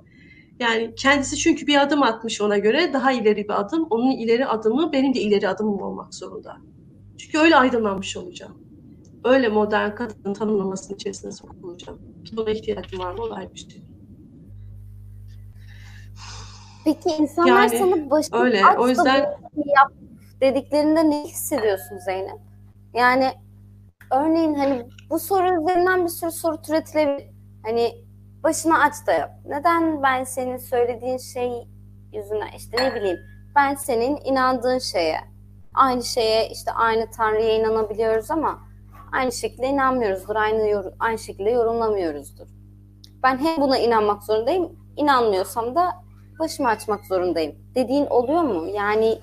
[0.62, 3.88] Yani kendisi çünkü bir adım atmış ona göre daha ileri bir adım.
[3.90, 6.58] Onun ileri adımı benim de ileri adımım olmak zorunda.
[7.18, 8.58] Çünkü öyle aydınlanmış olacağım.
[9.24, 12.00] Öyle modern kadın tanımlamasının içerisine sokulacağım.
[12.26, 13.22] Ki buna ihtiyacım var mı?
[13.22, 13.82] O da ayrı bir şey.
[16.86, 18.62] Peki insanlar Yani sana başını öyle.
[18.78, 19.18] O yüzden
[19.56, 19.92] yap
[20.42, 22.40] dediklerinde ne hissediyorsun Zeynep?
[22.94, 23.32] Yani
[24.12, 27.28] örneğin hani bu soru üzerinden bir sürü soru türetilebilir.
[27.64, 28.11] Hani
[28.44, 29.32] başını aç da yap.
[29.46, 31.68] Neden ben senin söylediğin şey
[32.14, 33.20] yüzünden işte ne bileyim
[33.56, 35.20] ben senin inandığın şeye
[35.74, 38.60] aynı şeye işte aynı Tanrı'ya inanabiliyoruz ama
[39.12, 40.36] aynı şekilde inanmıyoruzdur.
[40.36, 42.48] Aynı aynı şekilde yorumlamıyoruzdur.
[43.24, 45.92] Ben hem buna inanmak zorundayım, inanmıyorsam da
[46.40, 47.56] başımı açmak zorundayım.
[47.76, 48.68] Dediğin oluyor mu?
[48.68, 49.20] Yani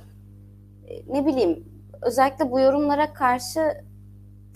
[0.89, 1.65] e, ne bileyim
[2.03, 3.85] özellikle bu yorumlara karşı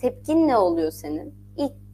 [0.01, 1.42] tepkin ne oluyor senin?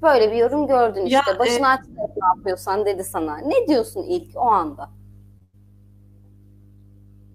[0.01, 1.39] Böyle bir yorum gördün Ya, işte.
[1.39, 1.89] Başını aç da
[2.21, 3.37] ne yapıyorsan dedi sana.
[3.37, 4.89] Ne diyorsun ilk o anda?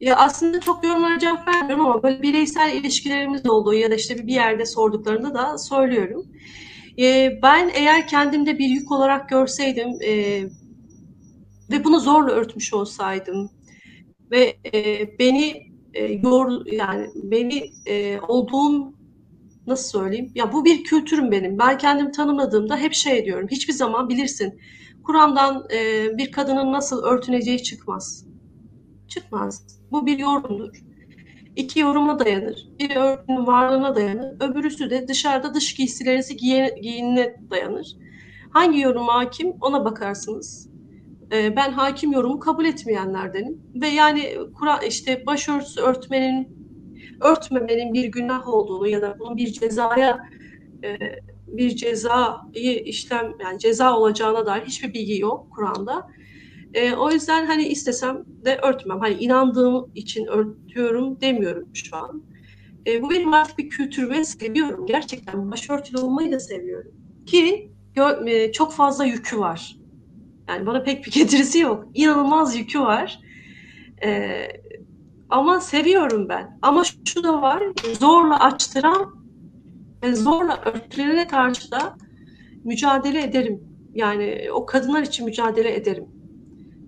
[0.01, 4.35] Ya aslında çok yorumlara cevap vermiyorum ama böyle bireysel ilişkilerimiz olduğu ya da işte bir
[4.35, 6.27] yerde sorduklarında da söylüyorum.
[6.99, 10.43] Ee, ben eğer kendimde bir yük olarak görseydim e,
[11.71, 13.51] ve bunu zorla örtmüş olsaydım
[14.31, 18.93] ve e, beni e, yor yani beni e, olduğum
[19.67, 20.33] nasıl söyleyeyim?
[20.35, 21.59] Ya bu bir kültürüm benim.
[21.59, 23.49] Ben kendimi tanımladığımda hep şey diyorum.
[23.51, 24.61] Hiçbir zaman bilirsin.
[25.05, 28.27] Kur'an'dan e, bir kadının nasıl örtüneceği çıkmaz.
[29.09, 29.67] Çıkmaz.
[29.91, 30.85] Bu bir yorumdur.
[31.57, 32.69] İki yoruma dayanır.
[32.79, 34.37] Biri örtünün varlığına dayanır.
[34.41, 37.97] Öbürüsü de dışarıda dış giysilerinizi giye, giyinine dayanır.
[38.51, 40.71] Hangi yorum hakim ona bakarsınız.
[41.33, 43.63] Ee, ben hakim yorumu kabul etmeyenlerdenim.
[43.75, 46.64] Ve yani Kur'an işte başörtüsü örtmenin
[47.25, 50.19] örtmemenin bir günah olduğunu ya da bunun bir cezaya
[50.85, 50.99] e,
[51.47, 56.07] bir cezayı işlem yani ceza olacağına dair hiçbir bilgi yok Kur'an'da.
[56.75, 59.01] E, o yüzden hani istesem de örtmem.
[59.01, 62.25] Hani inandığım için örtüyorum demiyorum şu an.
[62.87, 64.87] E, bu benim artık bir kültür ve seviyorum.
[64.87, 66.93] Gerçekten başörtülü olmayı da seviyorum.
[67.27, 69.77] Ki gö- e, çok fazla yükü var.
[70.49, 71.85] Yani bana pek bir getirisi yok.
[71.95, 73.19] İnanılmaz yükü var.
[74.05, 74.49] Ee,
[75.31, 76.59] ama seviyorum ben.
[76.63, 77.63] Ama şu da var,
[78.01, 79.15] zorla açtıran
[80.03, 81.97] ve zorla örtülere karşı da
[82.65, 83.61] mücadele ederim.
[83.95, 86.07] Yani o kadınlar için mücadele ederim.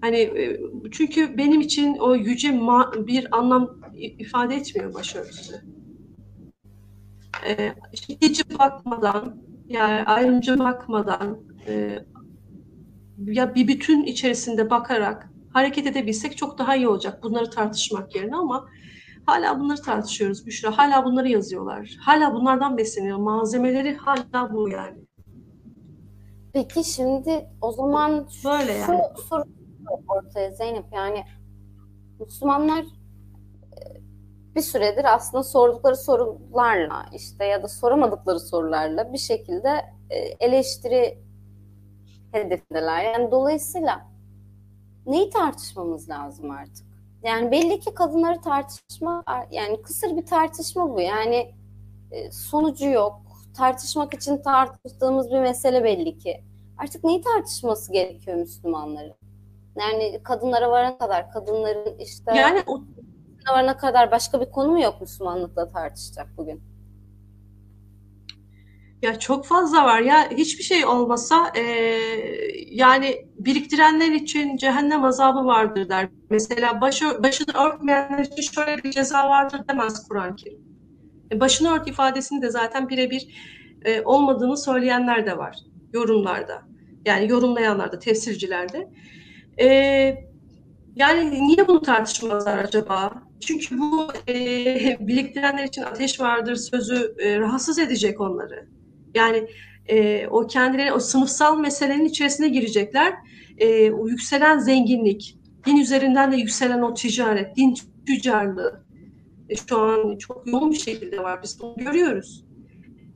[0.01, 0.61] Hani e,
[0.93, 2.61] çünkü benim için o yüce
[2.97, 5.55] bir anlam ifade etmiyor başörtüsü.
[7.47, 11.99] Ee, şiddetçi bakmadan, yani ayrımcı bakmadan, e,
[13.19, 18.69] ya bir bütün içerisinde bakarak hareket edebilsek çok daha iyi olacak bunları tartışmak yerine ama
[19.27, 20.79] hala bunları tartışıyoruz Büşra.
[20.79, 21.97] Hala bunları yazıyorlar.
[22.01, 23.19] Hala bunlardan besleniyor.
[23.19, 24.99] Malzemeleri hala bu yani.
[26.53, 29.03] Peki şimdi o zaman şu, Böyle yani.
[29.29, 29.45] soru
[30.09, 31.25] ortaya Zeynep yani
[32.21, 33.81] Müslümanlar e,
[34.55, 41.19] bir süredir aslında sordukları sorularla işte ya da soramadıkları sorularla bir şekilde e, eleştiri
[42.33, 43.05] hedefindeler.
[43.05, 44.16] Yani dolayısıyla
[45.07, 46.87] neyi tartışmamız lazım artık?
[47.23, 51.01] Yani belli ki kadınları tartışma yani kısır bir tartışma bu.
[51.01, 51.55] Yani
[52.11, 53.21] e, sonucu yok.
[53.57, 56.45] Tartışmak için tartıştığımız bir mesele belli ki.
[56.79, 59.15] Artık neyi tartışması gerekiyor Müslümanların?
[59.81, 62.81] Yani kadınlara varana kadar, kadınların işte yani o...
[63.51, 66.76] varana kadar başka bir konu mu yok Müslümanlıkla tartışacak bugün?
[69.07, 71.63] Ya çok fazla var ya hiçbir şey olmasa e,
[72.71, 76.09] yani biriktirenler için cehennem azabı vardır der.
[76.31, 80.59] Mesela başı, başını örtmeyenler için şöyle bir ceza vardır demez Kur'an-ı Kerim.
[81.33, 83.29] E, başını ört ifadesini de zaten birebir
[83.85, 85.57] e, olmadığını söyleyenler de var
[85.93, 86.63] yorumlarda.
[87.05, 88.91] Yani yorumlayanlarda, tefsircilerde.
[89.61, 89.69] E,
[90.97, 93.23] yani niye bunu tartışmazlar acaba?
[93.41, 94.35] Çünkü bu e,
[95.07, 98.76] biriktirenler için ateş vardır sözü e, rahatsız edecek onları.
[99.17, 99.49] Yani
[99.89, 103.15] e, o kendileri o sınıfsal meselenin içerisine girecekler.
[103.59, 107.75] E, o yükselen zenginlik, din üzerinden de yükselen o ticaret, din
[108.07, 108.85] tüccarlığı
[109.49, 111.43] e, şu an çok yoğun bir şekilde var.
[111.43, 112.45] Biz bunu görüyoruz.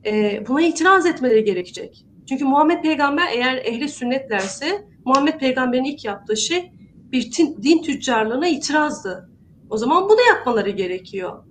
[0.05, 2.05] E, buna itiraz etmeleri gerekecek.
[2.29, 6.71] Çünkü Muhammed Peygamber eğer ehli sünnetlerse Muhammed Peygamber'in ilk yaptığı şey
[7.11, 7.31] bir
[7.63, 9.29] din tüccarlığına itirazdı.
[9.69, 11.43] O zaman bunu yapmaları gerekiyor.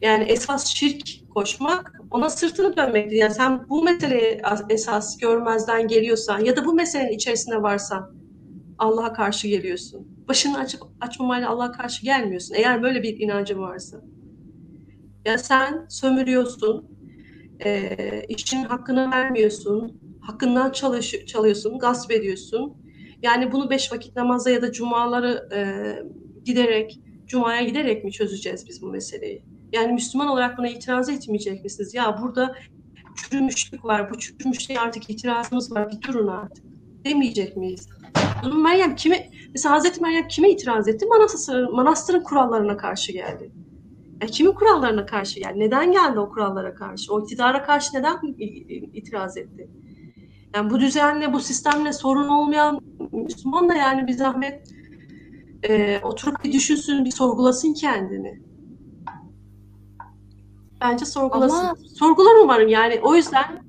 [0.00, 3.16] Yani esas şirk koşmak, ona sırtını dönmektir.
[3.16, 4.40] Yani sen bu meseleyi
[4.70, 8.16] esas görmezden geliyorsan ya da bu meselenin içerisinde varsan
[8.78, 10.08] Allah'a karşı geliyorsun.
[10.28, 12.54] Başını açıp açmamayla Allah'a karşı gelmiyorsun.
[12.54, 14.00] Eğer böyle bir inancın varsa.
[15.24, 16.88] Ya sen sömürüyorsun,
[17.64, 17.96] e,
[18.28, 22.76] işin hakkını vermiyorsun, hakkından çalış, çalıyorsun, gasp ediyorsun.
[23.22, 25.60] Yani bunu beş vakit namaza ya da cumaları e,
[26.44, 29.55] giderek, cumaya giderek mi çözeceğiz biz bu meseleyi?
[29.72, 31.94] Yani Müslüman olarak buna itiraz etmeyecek misiniz?
[31.94, 32.54] Ya burada
[33.16, 36.64] çürümüşlük var, bu çürümüşlüğe artık itirazımız var, bir durun artık.
[37.04, 37.88] Demeyecek miyiz?
[38.44, 41.06] Bunun Meryem kime, mesela Hazreti Meryem kime itiraz etti?
[41.06, 43.50] Manastırın, manastırın kurallarına karşı geldi.
[44.22, 45.60] Yani kimin kurallarına karşı geldi?
[45.60, 47.14] Neden geldi o kurallara karşı?
[47.14, 48.18] O iktidara karşı neden
[48.92, 49.68] itiraz etti?
[50.54, 52.80] Yani bu düzenle, bu sistemle sorun olmayan
[53.12, 54.68] Müslüman da yani bir zahmet
[55.62, 58.45] e, oturup bir düşünsün, bir sorgulasın kendini.
[60.80, 61.56] Bence sorgulasın.
[61.56, 61.76] Ama...
[61.98, 63.00] Sorgular umarım yani.
[63.02, 63.66] O yüzden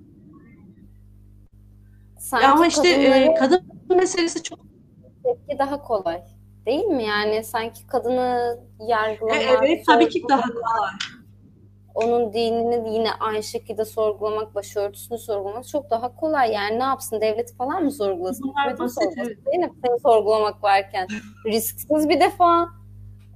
[2.19, 4.59] Sanki ama işte e, kadın meselesi çok
[5.23, 6.21] tepki daha kolay.
[6.65, 7.03] Değil mi?
[7.03, 9.41] Yani sanki kadını yargılamak.
[9.41, 10.91] E, evet tabii ki daha kolay.
[11.95, 16.51] Onun dinini yine aynı şekilde sorgulamak, başörtüsünü sorgulamak çok daha kolay.
[16.51, 17.21] Yani ne yapsın?
[17.21, 18.43] Devleti falan mı sorgulasın?
[18.47, 19.27] Bunlar basit, evet.
[19.27, 19.67] Değil?
[19.85, 21.07] Seni sorgulamak varken.
[21.45, 22.69] Risksiz bir defa.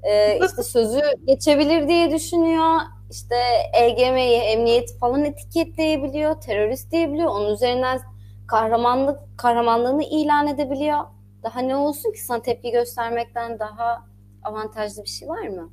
[0.03, 2.79] E, işte sözü geçebilir diye düşünüyor
[3.11, 3.35] işte
[3.73, 7.29] EGM'yi, emniyet falan etiketleyebiliyor, terörist diyebiliyor.
[7.29, 7.99] Onun üzerinden
[8.47, 10.99] kahramanlık kahramanlığını ilan edebiliyor.
[11.43, 14.05] Daha ne olsun ki sana tepki göstermekten daha
[14.43, 15.71] avantajlı bir şey var mı?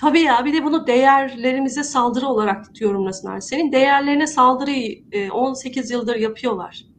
[0.00, 2.26] Tabii ya bir de bunu değerlerimize saldırı
[2.62, 3.40] tutuyorum yorumlasınlar.
[3.40, 6.95] Senin değerlerine saldırıyı 18 e, yıldır yapıyorlar.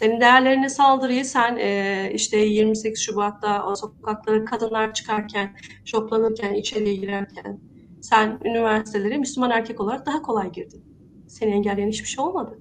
[0.00, 7.60] Senin değerlerine saldırıyı sen e, işte 28 Şubat'ta o sokaklara kadınlar çıkarken, şoplanırken, içeriye girerken
[8.02, 10.84] sen üniversitelere Müslüman erkek olarak daha kolay girdin.
[11.28, 12.58] Seni engelleyen hiçbir şey olmadı.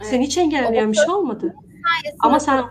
[0.00, 0.06] Evet.
[0.10, 1.54] Seni hiç engelleyen bir şey olmadı.
[2.20, 2.64] Ama sen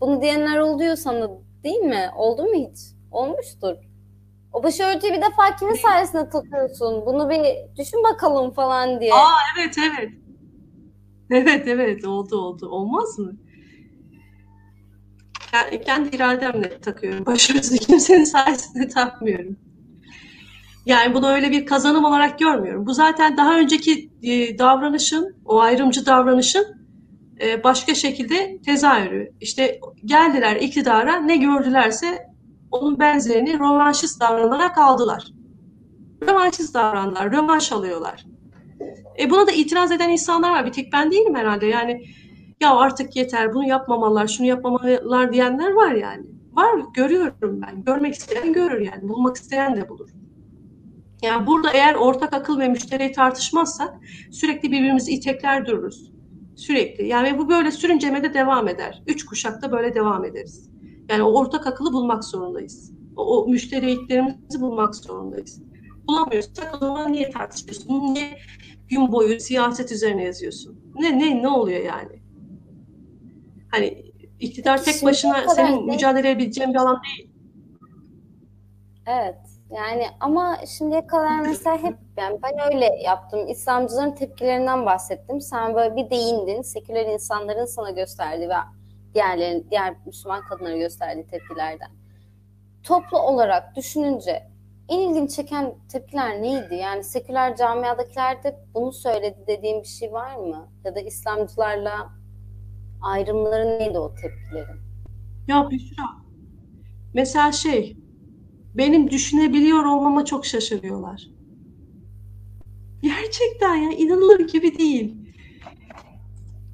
[0.00, 1.28] bunu diyenler oluyor sana
[1.64, 2.10] değil mi?
[2.16, 2.78] Oldu mu hiç?
[3.10, 3.74] Olmuştur.
[4.52, 7.06] O başörtüyü bir defa kimin sayesinde takıyorsun?
[7.06, 7.44] Bunu bir
[7.76, 9.14] düşün bakalım falan diye.
[9.14, 10.27] Aa evet evet.
[11.30, 12.68] Evet evet oldu oldu.
[12.68, 13.32] Olmaz mı?
[15.86, 17.26] Kendi irademle takıyorum.
[17.26, 19.56] Başarısı kimsenin sayesinde takmıyorum.
[20.86, 22.86] Yani bunu öyle bir kazanım olarak görmüyorum.
[22.86, 26.66] Bu zaten daha önceki e, davranışın, o ayrımcı davranışın
[27.40, 29.32] e, başka şekilde tezahürü.
[29.40, 32.26] İşte geldiler iktidara ne gördülerse
[32.70, 35.26] onun benzerini rövanşist davranarak aldılar.
[36.22, 38.24] Rövanşist davrandılar, rövanş alıyorlar.
[39.18, 40.66] E buna da itiraz eden insanlar var.
[40.66, 41.66] Bir tek ben değilim herhalde.
[41.66, 42.04] Yani
[42.60, 46.26] ya artık yeter bunu yapmamalar, şunu yapmamalar diyenler var yani.
[46.52, 47.84] Var görüyorum ben.
[47.84, 49.08] Görmek isteyen görür yani.
[49.08, 50.08] Bulmak isteyen de bulur.
[51.22, 53.94] Yani burada eğer ortak akıl ve müşteriyi tartışmazsak
[54.30, 56.12] sürekli birbirimizi itekler dururuz.
[56.56, 57.06] Sürekli.
[57.06, 59.02] Yani bu böyle sürüncemede devam eder.
[59.06, 60.70] Üç kuşakta böyle devam ederiz.
[61.08, 62.92] Yani o ortak akıllı bulmak zorundayız.
[63.16, 65.62] O, o müşteriklerimizi bulmak zorundayız.
[66.08, 68.14] Bulamıyorsak o zaman niye tartışıyorsun?
[68.14, 68.38] Niye
[68.88, 70.92] gün boyu siyaset üzerine yazıyorsun?
[70.94, 72.22] Ne ne ne oluyor yani?
[73.70, 77.30] Hani iktidar tek başına senin mücadele edebileceğin bir alan değil.
[79.06, 79.38] Evet.
[79.70, 83.48] Yani ama şimdiye kadar mesela hep yani ben öyle yaptım.
[83.48, 85.40] İslamcıların tepkilerinden bahsettim.
[85.40, 86.62] Sen böyle bir değindin.
[86.62, 88.54] Seküler insanların sana gösterdiği ve
[89.14, 91.90] diğerlerin, diğer Müslüman kadınlara gösterdiği tepkilerden.
[92.82, 94.48] Toplu olarak düşününce
[94.88, 96.74] en ilginç çeken tepkiler neydi?
[96.74, 100.68] Yani seküler camiadakilerde bunu söyledi dediğim bir şey var mı?
[100.84, 102.12] Ya da İslamcılarla
[103.02, 104.80] ayrımları neydi o tepkilerin?
[105.48, 106.04] Ya Büşra,
[107.14, 107.96] mesela şey,
[108.74, 111.28] benim düşünebiliyor olmama çok şaşırıyorlar.
[113.02, 115.14] Gerçekten ya inanılır gibi değil.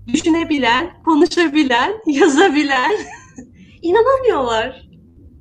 [0.07, 2.93] Düşünebilen, konuşabilen, yazabilen
[3.83, 4.94] inanamıyorlar.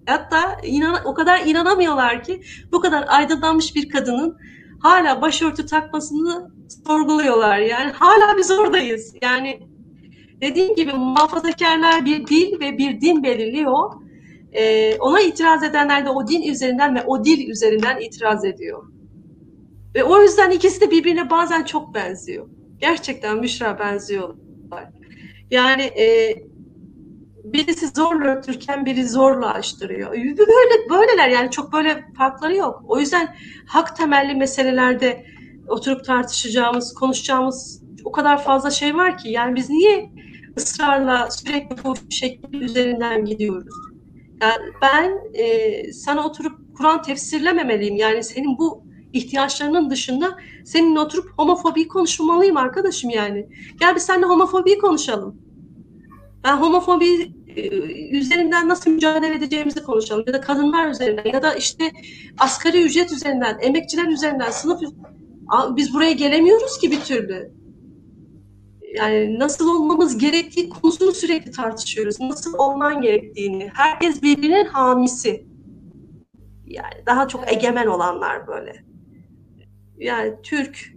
[0.05, 2.41] Hatta inan o kadar inanamıyorlar ki
[2.71, 4.37] bu kadar aydınlanmış bir kadının
[4.79, 6.51] hala başörtü takmasını
[6.87, 7.57] sorguluyorlar.
[7.57, 9.15] Yani hala biz oradayız.
[9.21, 9.59] Yani
[10.41, 13.93] dediğim gibi muhafazakarlar bir dil ve bir din belirliyor.
[14.53, 18.83] Ee, ona itiraz edenler de o din üzerinden ve o dil üzerinden itiraz ediyor.
[19.95, 22.47] Ve o yüzden ikisi de birbirine bazen çok benziyor.
[22.79, 24.89] Gerçekten Müşra benziyorlar.
[25.51, 26.35] Yani e,
[27.53, 30.11] birisi zorla ötürken biri zorla açtırıyor.
[30.13, 32.83] Böyle böyleler yani çok böyle farkları yok.
[32.87, 33.35] O yüzden
[33.67, 35.25] hak temelli meselelerde
[35.67, 40.11] oturup tartışacağımız, konuşacağımız o kadar fazla şey var ki yani biz niye
[40.57, 43.75] ısrarla sürekli bu şekil üzerinden gidiyoruz?
[44.41, 47.95] Yani ben e, sana oturup Kur'an tefsirlememeliyim.
[47.95, 48.83] Yani senin bu
[49.13, 53.47] ihtiyaçlarının dışında seninle oturup homofobiyi konuşmalıyım arkadaşım yani.
[53.79, 55.43] Gel biz seninle homofobiyi konuşalım.
[56.43, 57.32] Ben homofobi
[58.11, 60.23] üzerinden nasıl mücadele edeceğimizi konuşalım.
[60.27, 61.91] Ya da kadınlar üzerinden ya da işte
[62.39, 64.81] asgari ücret üzerinden, emekçiler üzerinden, sınıf
[65.75, 67.51] biz buraya gelemiyoruz ki bir türlü.
[68.95, 72.19] Yani nasıl olmamız gerektiği konusunu sürekli tartışıyoruz.
[72.19, 73.69] Nasıl olman gerektiğini.
[73.73, 75.45] Herkes birbirinin hamisi.
[76.65, 78.85] Yani daha çok egemen olanlar böyle.
[79.97, 80.93] Yani Türk,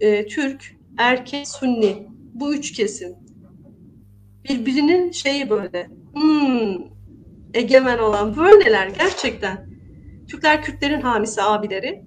[0.00, 2.08] e, Türk, erkek, Sunni.
[2.34, 3.27] Bu üç kesim
[4.44, 6.84] birbirinin şeyi böyle hmm,
[7.54, 9.68] egemen olan böyleler gerçekten.
[10.28, 12.04] Türkler Kürtlerin hamisi abileri.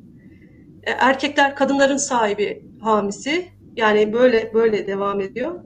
[0.84, 3.48] E, erkekler kadınların sahibi hamisi.
[3.76, 5.64] Yani böyle böyle devam ediyor.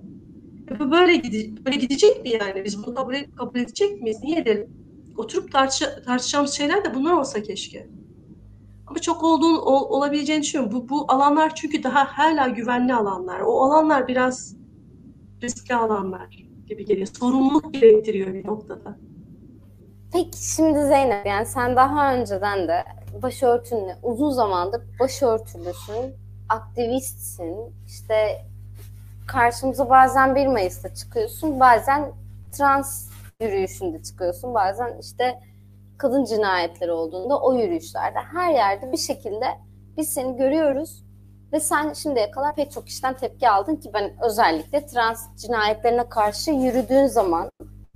[0.72, 2.66] E, bu böyle, gide, böyle gidecek mi yani?
[2.66, 4.18] Biz bunu kabul, kabul edecek miyiz?
[4.24, 4.70] Niye edelim?
[5.18, 7.88] Oturup tartış, tartışacağımız şeyler de bunlar olsa keşke.
[8.88, 10.74] Ama çok olduğunu ol, olabileceğini düşünüyorum.
[10.76, 13.40] Bu, bu alanlar çünkü daha hala güvenli alanlar.
[13.40, 14.56] O alanlar biraz
[15.44, 17.08] riskli alanlar gibi geliyor.
[17.20, 18.98] Sorumluluk gerektiriyor bir noktada.
[20.14, 22.84] Peki şimdi Zeynep yani sen daha önceden de
[23.22, 26.16] başörtünle uzun zamandır başörtülüsün,
[26.50, 27.56] aktivistsin.
[27.88, 28.46] İşte
[29.28, 32.12] karşımıza bazen 1 Mayıs'ta çıkıyorsun, bazen
[32.52, 33.10] trans
[33.42, 35.40] yürüyüşünde çıkıyorsun, bazen işte
[35.98, 39.46] kadın cinayetleri olduğunda o yürüyüşlerde her yerde bir şekilde
[39.98, 41.05] biz seni görüyoruz
[41.56, 46.52] ve sen şimdiye kadar pek çok kişiden tepki aldın ki ben özellikle trans cinayetlerine karşı
[46.52, 47.50] yürüdüğün zaman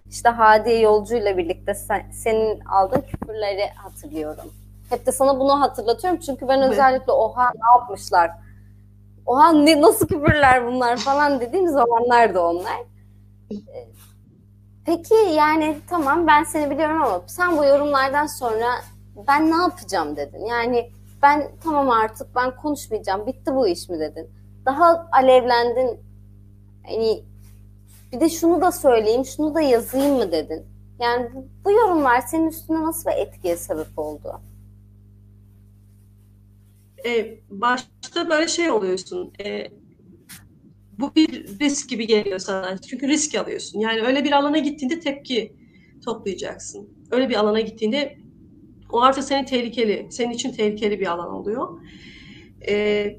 [0.10, 4.54] işte Hadiye Yolcu ile birlikte sen, senin aldığın küfürleri hatırlıyorum.
[4.90, 8.32] Hep de sana bunu hatırlatıyorum çünkü ben özellikle oha ne yapmışlar?
[9.26, 12.78] Oha ne, nasıl küfürler bunlar falan dediğim zamanlar da onlar.
[14.86, 18.68] Peki yani tamam ben seni biliyorum ama sen bu yorumlardan sonra
[19.28, 20.46] ben ne yapacağım dedin.
[20.46, 20.92] Yani
[21.22, 24.28] ben tamam artık ben konuşmayacağım bitti bu iş mi dedin.
[24.66, 26.00] Daha alevlendin
[26.86, 27.24] hani
[28.12, 30.66] bir de şunu da söyleyeyim şunu da yazayım mı dedin.
[31.00, 34.42] Yani bu, bu yorumlar senin üstüne nasıl bir etkiye sebep oldu?
[37.06, 39.34] Ee, başta böyle şey oluyorsun.
[39.46, 39.68] E,
[41.00, 42.78] bu bir risk gibi geliyor sana.
[42.78, 43.80] Çünkü risk alıyorsun.
[43.80, 45.56] Yani öyle bir alana gittiğinde tepki
[46.06, 46.90] toplayacaksın.
[47.12, 48.18] Öyle bir alana gittiğinde
[48.92, 51.82] o artık senin tehlikeli, senin için tehlikeli bir alan oluyor.
[52.68, 53.18] Ee,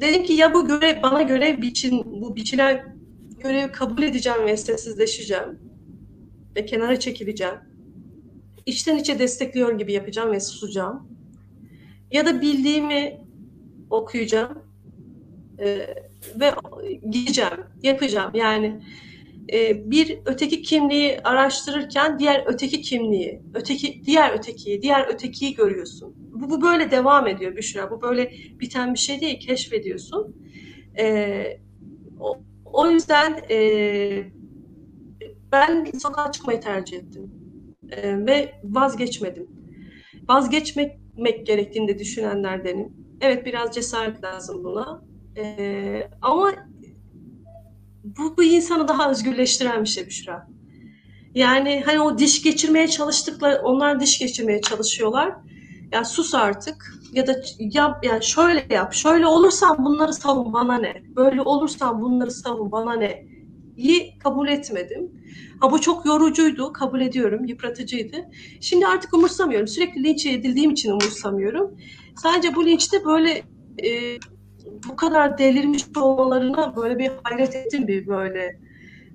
[0.00, 2.96] dedim ki ya bu göre bana göre biçin, bu biçilen
[3.38, 5.58] görevi kabul edeceğim ve sessizleşeceğim.
[6.56, 7.54] Ve kenara çekileceğim.
[8.66, 11.08] İçten içe destekliyor gibi yapacağım ve susacağım.
[12.12, 13.20] Ya da bildiğimi
[13.90, 14.58] okuyacağım.
[15.58, 15.94] Ee,
[16.40, 16.52] ve
[17.10, 18.30] gideceğim, yapacağım.
[18.34, 18.80] Yani
[19.52, 26.14] e, bir öteki kimliği araştırırken diğer öteki kimliği, öteki diğer ötekiyi, diğer ötekiyi görüyorsun.
[26.18, 27.90] Bu, bu böyle devam ediyor Büşra.
[27.90, 30.36] Bu böyle biten bir şey değil, keşfediyorsun.
[30.98, 31.60] E,
[32.20, 34.36] o, o yüzden e,
[35.52, 37.30] ben sokağa çıkmayı tercih ettim.
[37.90, 39.48] E, ve vazgeçmedim.
[40.28, 40.98] Vazgeçmek
[41.46, 42.92] gerektiğini de düşünenlerdenim.
[43.20, 45.02] Evet biraz cesaret lazım buna.
[45.36, 46.52] E, ama
[48.18, 50.48] bu, bu insanı daha özgürleştiren bir şey Büşra.
[51.34, 55.34] Yani hani o diş geçirmeye çalıştıkları, onlar diş geçirmeye çalışıyorlar.
[55.92, 58.94] Ya sus artık ya da yap yani şöyle yap.
[58.94, 61.02] Şöyle olursan bunları savun bana ne?
[61.16, 63.26] Böyle olursan bunları savun bana ne?
[63.76, 65.10] İyi kabul etmedim.
[65.60, 68.16] Ha bu çok yorucuydu, kabul ediyorum, yıpratıcıydı.
[68.60, 69.68] Şimdi artık umursamıyorum.
[69.68, 71.76] Sürekli linç edildiğim için umursamıyorum.
[72.22, 73.42] Sadece bu linçte böyle
[73.84, 74.18] e,
[74.88, 78.60] bu kadar delirmiş olmalarına böyle bir hayret ettim bir böyle.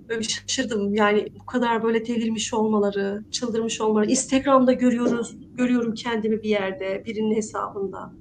[0.09, 0.95] Böyle bir şaşırdım.
[0.95, 4.12] Yani bu kadar böyle delirmiş olmaları, çıldırmış olmaları.
[4.12, 8.14] Instagram'da görüyoruz, görüyorum kendimi bir yerde, birinin hesabında.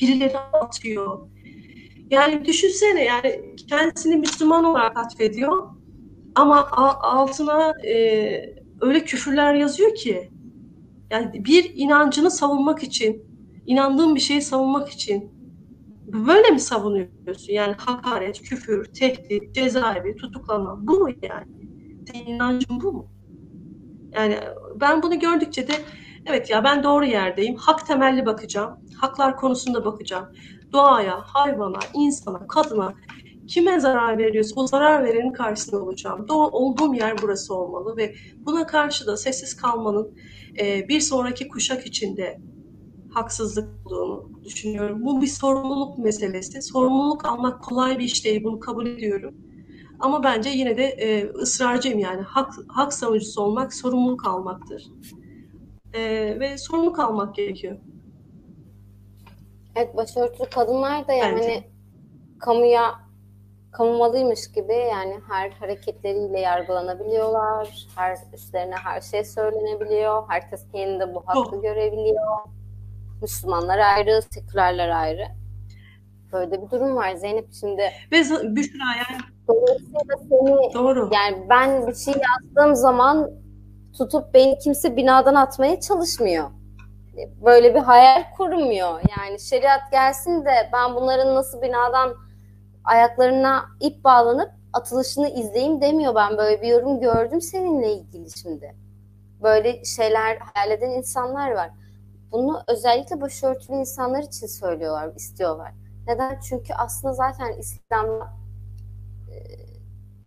[0.00, 1.18] Birileri atıyor.
[2.10, 5.68] Yani düşünsene yani kendisini Müslüman olarak atfediyor.
[6.34, 6.68] Ama
[7.02, 10.30] altına e, öyle küfürler yazıyor ki
[11.10, 13.22] yani bir inancını savunmak için,
[13.66, 15.35] inandığın bir şeyi savunmak için
[16.26, 17.52] Böyle mi savunuyorsun?
[17.52, 20.76] Yani hakaret, küfür, tehdit, cezaevi, tutuklama.
[20.86, 21.46] Bu mu yani?
[22.12, 23.08] Senin inancın bu mu?
[24.14, 24.38] Yani
[24.80, 25.72] ben bunu gördükçe de
[26.26, 27.56] evet ya ben doğru yerdeyim.
[27.56, 28.76] Hak temelli bakacağım.
[29.00, 30.26] Haklar konusunda bakacağım.
[30.72, 32.94] Doğaya, hayvana, insana, kadına
[33.48, 36.28] kime zarar veriyorsa o zarar verenin karşısında olacağım.
[36.28, 38.14] Doğru, olduğum yer burası olmalı ve
[38.46, 40.14] buna karşı da sessiz kalmanın
[40.60, 42.38] e, bir sonraki kuşak içinde
[43.16, 45.04] haksızlık olduğunu düşünüyorum.
[45.04, 46.62] Bu bir sorumluluk meselesi.
[46.62, 48.44] Sorumluluk almak kolay bir iş değil.
[48.44, 49.34] Bunu kabul ediyorum.
[50.00, 52.22] Ama bence yine de e, ısrarcıyım yani.
[52.22, 54.86] Hak, hak savunucusu olmak sorumluluk almaktır.
[55.94, 56.00] E,
[56.40, 57.76] ve sorumluluk almak gerekiyor.
[59.76, 61.70] Evet başörtülü kadınlar da yani bence.
[62.40, 62.94] kamuya
[63.72, 67.86] kamumalıymış gibi yani her hareketleriyle yargılanabiliyorlar.
[67.96, 70.22] Her üstlerine her şey söylenebiliyor.
[70.28, 71.62] Herkes kendinde bu hakkı oh.
[71.62, 72.55] görebiliyor.
[73.22, 75.26] Müslümanlar ayrı, sekülerler ayrı.
[76.32, 77.82] Böyle bir durum var Zeynep şimdi.
[78.12, 78.16] Ve
[78.56, 79.22] Büşra yani.
[79.48, 81.10] Dolayısıyla seni Doğru.
[81.12, 83.30] yani ben bir şey yazdığım zaman
[83.98, 86.50] tutup beni kimse binadan atmaya çalışmıyor.
[87.44, 89.00] Böyle bir hayal kurmuyor.
[89.18, 92.14] Yani şeriat gelsin de ben bunların nasıl binadan
[92.84, 96.14] ayaklarına ip bağlanıp atılışını izleyeyim demiyor.
[96.14, 98.74] Ben böyle bir yorum gördüm seninle ilgili şimdi.
[99.42, 101.70] Böyle şeyler hayal eden insanlar var.
[102.32, 105.72] Bunu özellikle başörtülü insanlar için söylüyorlar, istiyorlar.
[106.06, 106.40] Neden?
[106.40, 108.32] Çünkü aslında zaten İslam'da
[109.32, 109.36] e,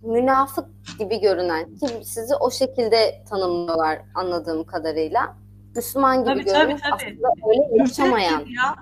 [0.02, 0.66] münafık
[1.00, 5.36] gibi görünen ki sizi o şekilde tanımlıyorlar anladığım kadarıyla.
[5.76, 8.40] Müslüman gibi görünüp aslında öyle yaşamayan.
[8.40, 8.76] Ya.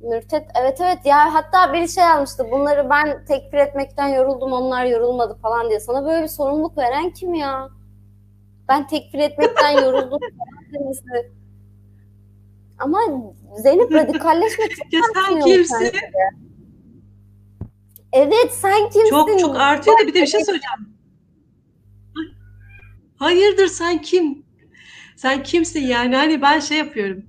[0.00, 5.34] Mürtet evet evet ya hatta bir şey almıştı bunları ben tekfir etmekten yoruldum onlar yorulmadı
[5.42, 7.68] falan diye sana böyle bir sorumluluk veren kim ya?
[8.68, 10.18] Ben tekfir etmekten yoruldum
[12.78, 12.98] ama
[13.62, 15.92] Zeynep radikalleşme çok ya sen kimsin?
[18.12, 19.10] Evet sen kimsin?
[19.10, 20.98] Çok çok artıyor da bir de bir şey söyleyeceğim.
[23.16, 24.46] Hayırdır sen kim?
[25.16, 26.16] Sen kimsin yani?
[26.16, 27.24] Hani ben şey yapıyorum.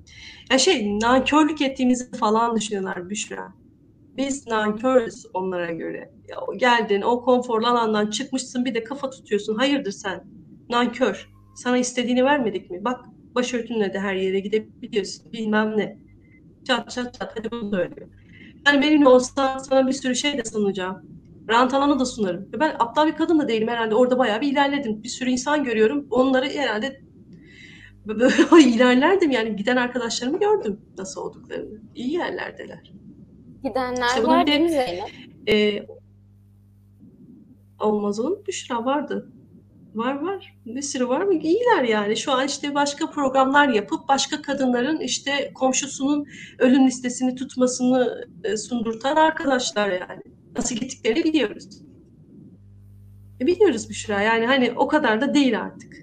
[0.52, 3.54] Ya şey nankörlük ettiğimizi falan düşünüyorlar Büşra.
[4.18, 6.12] Biz nankörüz onlara göre.
[6.28, 9.56] Ya, geldin o konforlu alandan çıkmışsın bir de kafa tutuyorsun.
[9.56, 10.24] Hayırdır sen?
[10.70, 11.30] Nankör.
[11.56, 12.86] Sana istediğini vermedik mi?
[12.86, 15.98] Bak başörtünle de her yere gidebiliyorsun bilmem ne.
[16.68, 18.08] Çat çat çat hadi bunu söylüyor.
[18.68, 21.10] Yani benimle olsa sana bir sürü şey de sunacağım.
[21.50, 22.50] Rant alanı da sunarım.
[22.60, 23.96] Ben aptal bir kadın da değilim herhalde.
[23.96, 25.04] Orada bayağı bir ilerledim.
[25.04, 26.08] Bir sürü insan görüyorum.
[26.12, 27.02] Onları herhalde
[28.66, 31.80] ilerlerdim yani giden arkadaşlarımı gördüm nasıl olduklarını.
[31.96, 32.94] İyi yerlerdeler.
[33.64, 35.10] Gidenler işte var değil mi Zeynep?
[35.50, 35.86] E,
[37.80, 39.32] olmaz onun Büşra vardı.
[39.96, 40.58] Var var.
[40.66, 41.34] Bir sürü var mı?
[41.34, 42.18] İyiler yani.
[42.18, 46.26] Şu an işte başka programlar yapıp başka kadınların işte komşusunun
[46.60, 50.22] ölüm listesini tutmasını e, sundurtan arkadaşlar yani.
[50.58, 51.82] Nasıl gittiklerini biliyoruz.
[53.42, 54.22] E biliyoruz Büşra.
[54.22, 55.94] Yani hani o kadar da değil artık.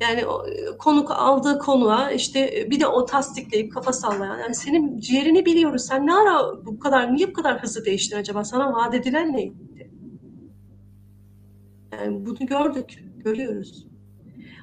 [0.00, 4.38] Yani e, konuk aldığı konuğa işte e, bir de o tasdikleyip kafa sallayan.
[4.38, 5.82] Yani senin ciğerini biliyoruz.
[5.82, 8.44] Sen ne ara bu kadar niye bu kadar hızlı değiştin acaba?
[8.44, 9.69] Sana vaat edilen neydi?
[11.92, 13.86] Yani bunu gördük, görüyoruz.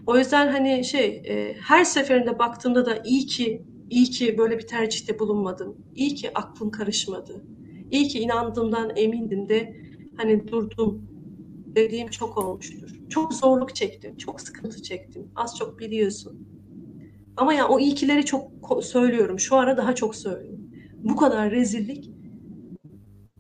[0.08, 4.68] O yüzden hani şey e, her seferinde baktığımda da iyi ki iyi ki böyle bir
[4.68, 5.78] tercihte bulunmadım.
[5.96, 7.44] İyi ki aklım karışmadı.
[7.92, 9.78] İyi ki inandığımdan emindim de
[10.18, 11.08] hani durdum
[11.76, 12.90] dediğim çok olmuştur.
[13.10, 15.32] Çok zorluk çektim, çok sıkıntı çektim.
[15.36, 16.48] Az çok biliyorsun.
[17.38, 18.52] Ama ya yani o iyikileri çok
[18.82, 19.40] söylüyorum.
[19.40, 20.70] Şu ara daha çok söylüyorum.
[21.04, 22.10] Bu kadar rezillik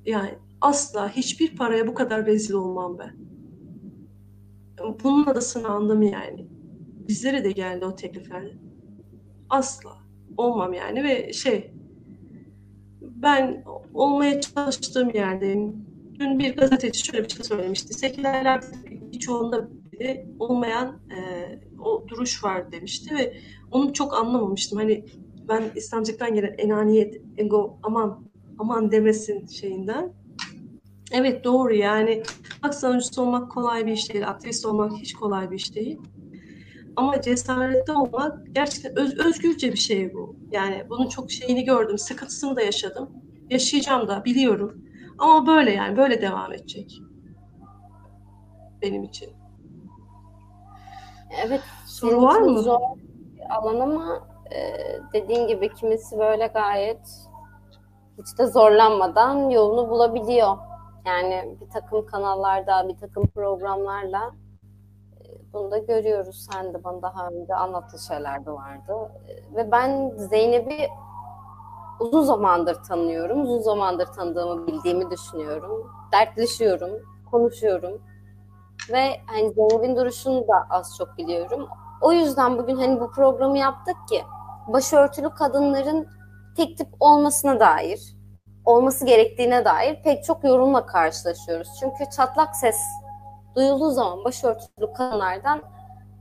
[0.06, 0.30] yani
[0.62, 3.27] asla hiçbir paraya bu kadar rezil olmam ben.
[5.04, 6.48] Bunun da sınandım yani.
[7.08, 8.52] Bizlere de geldi o teklifler.
[9.50, 9.98] Asla
[10.38, 11.72] olmam yani ve şey
[13.02, 13.64] ben
[13.94, 15.88] olmaya çalıştığım yerdeyim.
[16.20, 17.94] Dün bir gazeteci şöyle bir şey söylemişti.
[17.94, 18.64] Sekülerler
[19.14, 21.20] birçoğunda bile olmayan e,
[21.80, 23.38] o duruş var demişti ve
[23.72, 24.80] onu çok anlamamıştım.
[24.80, 25.06] Hani
[25.50, 28.28] ben İslamcılıktan gelen enaniyet, ego, aman
[28.60, 30.14] aman demesin şeyinden.
[31.12, 32.24] Evet doğru yani
[32.62, 34.28] hak savunucusu olmak kolay bir iş değil.
[34.28, 36.02] Aktivist olmak hiç kolay bir iş değil.
[36.96, 40.36] Ama cesaretli olmak gerçekten öz, özgürce bir şey bu.
[40.52, 43.10] Yani bunun çok şeyini gördüm, sıkıntısını da yaşadım.
[43.50, 44.82] Yaşayacağım da biliyorum.
[45.18, 47.02] Ama böyle yani böyle devam edecek.
[48.82, 49.30] Benim için.
[51.46, 51.62] Evet.
[51.86, 52.60] Soru var mı?
[52.60, 52.80] Zor
[53.50, 54.74] alan ama e,
[55.14, 57.30] dediğin gibi kimisi böyle gayet
[58.18, 60.58] hiç de zorlanmadan yolunu bulabiliyor.
[61.08, 64.32] Yani bir takım kanallarda, bir takım programlarla
[65.22, 66.48] e, bunu da görüyoruz.
[66.52, 69.12] Sen de bana daha önce anlattığı şeyler de vardı.
[69.28, 70.88] E, ve ben Zeynep'i
[72.00, 73.42] uzun zamandır tanıyorum.
[73.42, 75.92] Uzun zamandır tanıdığımı bildiğimi düşünüyorum.
[76.12, 76.90] Dertleşiyorum,
[77.32, 78.02] konuşuyorum.
[78.92, 81.68] Ve hani Zeynep'in duruşunu da az çok biliyorum.
[82.02, 84.24] O yüzden bugün hani bu programı yaptık ki
[84.68, 86.08] başörtülü kadınların
[86.58, 88.17] tek tip olmasına dair,
[88.68, 91.70] olması gerektiğine dair pek çok yorumla karşılaşıyoruz.
[91.80, 92.78] Çünkü çatlak ses
[93.56, 95.62] duyulduğu zaman başörtülü kadınlardan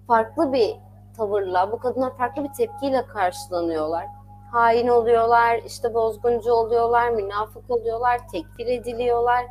[0.07, 0.77] farklı bir
[1.17, 4.07] tavırla, bu kadınlar farklı bir tepkiyle karşılanıyorlar.
[4.53, 9.47] Hain oluyorlar, işte bozguncu oluyorlar, münafık oluyorlar, tekfir ediliyorlar.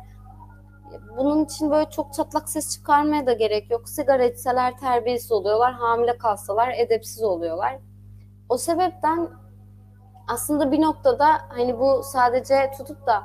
[1.16, 3.88] Bunun için böyle çok çatlak ses çıkarmaya da gerek yok.
[3.88, 7.78] Sigara içseler terbiyesiz oluyorlar, hamile kalsalar edepsiz oluyorlar.
[8.48, 9.28] O sebepten
[10.28, 13.22] aslında bir noktada hani bu sadece tutup da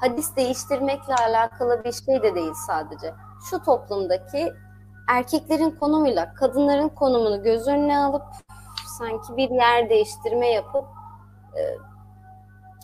[0.00, 3.14] hadis değiştirmekle alakalı bir şey de değil sadece.
[3.50, 4.52] Şu toplumdaki
[5.08, 8.22] erkeklerin konumuyla kadınların konumunu göz önüne alıp
[8.98, 10.84] sanki bir yer değiştirme yapıp
[11.56, 11.60] e,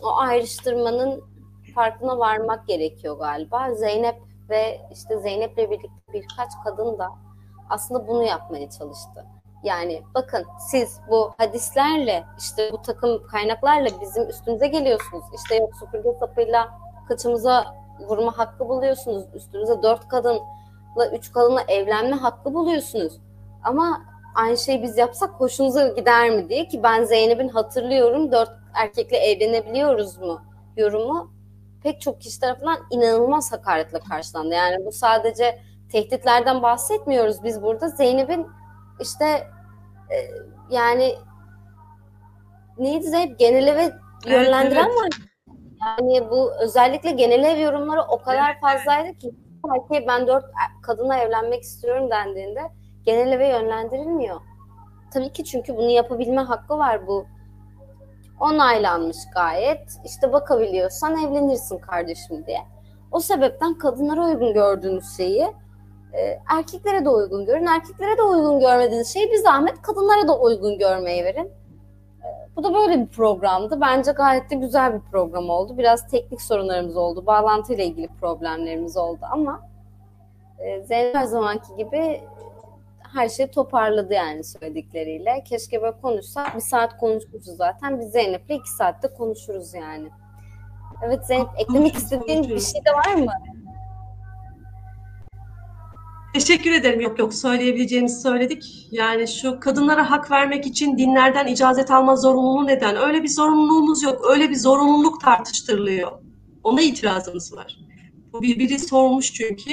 [0.03, 1.23] o ayrıştırmanın
[1.75, 3.73] farkına varmak gerekiyor galiba.
[3.73, 7.09] Zeynep ve işte Zeynep'le birlikte birkaç kadın da
[7.69, 9.25] aslında bunu yapmaya çalıştı.
[9.63, 15.23] Yani bakın siz bu hadislerle işte bu takım kaynaklarla bizim üstümüze geliyorsunuz.
[15.35, 16.69] İşte yok süpürge sapıyla
[17.07, 17.75] kıçımıza
[18.07, 19.25] vurma hakkı buluyorsunuz.
[19.33, 23.19] Üstünüze dört kadınla üç kadınla evlenme hakkı buluyorsunuz.
[23.63, 24.01] Ama
[24.35, 30.17] aynı şeyi biz yapsak hoşunuza gider mi diye ki ben Zeynep'in hatırlıyorum dört erkekle evlenebiliyoruz
[30.17, 30.41] mu
[30.77, 31.31] yorumu
[31.83, 34.53] pek çok kişi tarafından inanılmaz hakaretle karşılandı.
[34.53, 35.59] Yani bu sadece
[35.91, 37.89] tehditlerden bahsetmiyoruz biz burada.
[37.89, 38.47] Zeynep'in
[38.99, 39.25] işte
[40.09, 40.17] e,
[40.69, 41.15] yani
[42.77, 43.93] neydi Zeynep geneleve
[44.25, 45.13] yönlendiren evet, evet.
[45.13, 45.29] var.
[45.81, 49.31] Yani bu özellikle genel ev yorumları o kadar evet, fazlaydı ki
[49.75, 50.45] erkeğe ben dört
[50.81, 52.61] kadına evlenmek istiyorum dendiğinde
[53.05, 54.41] genel eve yönlendirilmiyor.
[55.13, 57.25] Tabii ki çünkü bunu yapabilme hakkı var bu.
[58.39, 59.97] Onaylanmış gayet.
[60.05, 62.61] İşte bakabiliyorsan evlenirsin kardeşim diye.
[63.11, 65.47] O sebepten kadınlara uygun gördüğünüz şeyi
[66.13, 67.65] e, erkeklere de uygun görün.
[67.65, 71.45] Erkeklere de uygun görmediğiniz şeyi bir zahmet kadınlara da uygun görmeyi verin.
[71.45, 73.81] E, bu da böyle bir programdı.
[73.81, 75.77] Bence gayet de güzel bir program oldu.
[75.77, 77.25] Biraz teknik sorunlarımız oldu.
[77.25, 79.61] Bağlantıyla ilgili problemlerimiz oldu ama
[80.59, 82.21] e, Zeynep her zamanki gibi
[83.13, 85.43] her şeyi toparladı yani söyledikleriyle.
[85.43, 86.55] Keşke böyle konuşsak.
[86.55, 87.99] Bir saat konuşmuşuz zaten.
[87.99, 90.09] Biz Zeynep'le iki saatte konuşuruz yani.
[91.03, 93.31] Evet Zeynep eklemek istediğin bir şey de var mı?
[96.33, 97.01] Teşekkür ederim.
[97.01, 98.87] Yok yok söyleyebileceğimizi söyledik.
[98.91, 102.95] Yani şu kadınlara hak vermek için dinlerden icazet alma zorunluluğu neden?
[102.95, 104.25] Öyle bir zorunluluğumuz yok.
[104.31, 106.11] Öyle bir zorunluluk tartıştırılıyor.
[106.63, 107.77] Ona itirazımız var.
[108.33, 109.71] Bu bir biri sormuş çünkü.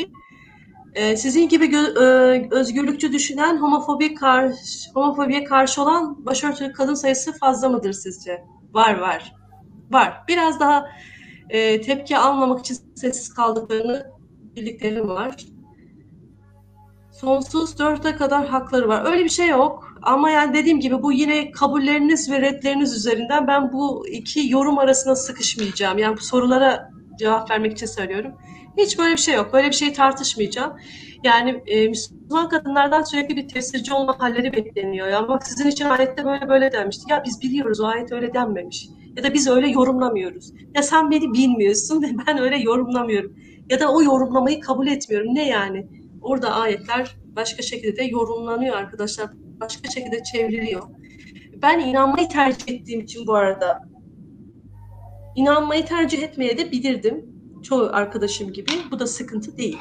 [0.94, 7.32] Ee, sizin gibi gö- e, özgürlükçü düşünen homofobi karşı, homofobiye karşı olan başörtülü kadın sayısı
[7.32, 8.44] fazla mıdır sizce?
[8.72, 9.32] Var var.
[9.90, 10.24] Var.
[10.28, 10.86] Biraz daha
[11.48, 14.06] e, tepki almamak için sessiz kaldıklarını
[14.56, 15.36] bildiklerim var
[17.20, 19.12] sonsuz dörtte kadar hakları var.
[19.12, 19.84] Öyle bir şey yok.
[20.02, 25.16] Ama yani dediğim gibi bu yine kabulleriniz ve redleriniz üzerinden ben bu iki yorum arasında
[25.16, 25.98] sıkışmayacağım.
[25.98, 28.32] Yani bu sorulara cevap vermek için söylüyorum.
[28.78, 29.52] Hiç böyle bir şey yok.
[29.52, 30.72] Böyle bir şeyi tartışmayacağım.
[31.24, 35.08] Yani e, Müslüman kadınlardan sürekli bir tesirci olma halleri bekleniyor.
[35.08, 37.12] Ya bak sizin için ayette böyle böyle denmişti.
[37.12, 38.88] Ya biz biliyoruz o ayet öyle denmemiş.
[39.16, 40.50] Ya da biz öyle yorumlamıyoruz.
[40.74, 43.32] Ya sen beni bilmiyorsun ve ben öyle yorumlamıyorum.
[43.70, 45.34] Ya da o yorumlamayı kabul etmiyorum.
[45.34, 45.86] Ne yani?
[46.26, 49.30] Orada ayetler başka şekilde de yorumlanıyor arkadaşlar.
[49.60, 50.82] Başka şekilde çevriliyor.
[51.62, 53.82] Ben inanmayı tercih ettiğim için bu arada
[55.36, 57.36] inanmayı tercih etmeye de bilirdim.
[57.62, 58.72] Çoğu arkadaşım gibi.
[58.90, 59.78] Bu da sıkıntı değil.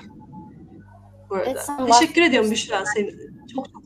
[1.29, 1.49] Bu arada.
[1.49, 3.11] Evet, Teşekkür ediyorum Büşra seni.
[3.55, 3.83] Çok çok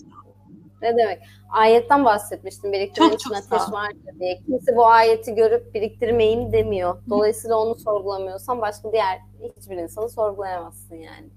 [0.82, 1.20] ne demek?
[1.50, 2.74] Ayetten bahsetmiştim.
[2.74, 4.40] Biriktirmenin için ateş vardır diye.
[4.46, 7.02] Kimse bu ayeti görüp biriktirmeyin demiyor.
[7.10, 9.20] Dolayısıyla onu sorgulamıyorsan başka diğer
[9.58, 11.30] hiçbir insanı sorgulayamazsın yani.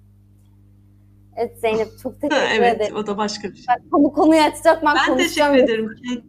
[1.36, 2.80] Evet Zeynep çok teşekkür evet, ederim.
[2.80, 3.64] Evet o da başka bir şey.
[3.68, 5.90] Bak, konu konuyu açacak ben, ben teşekkür ederim.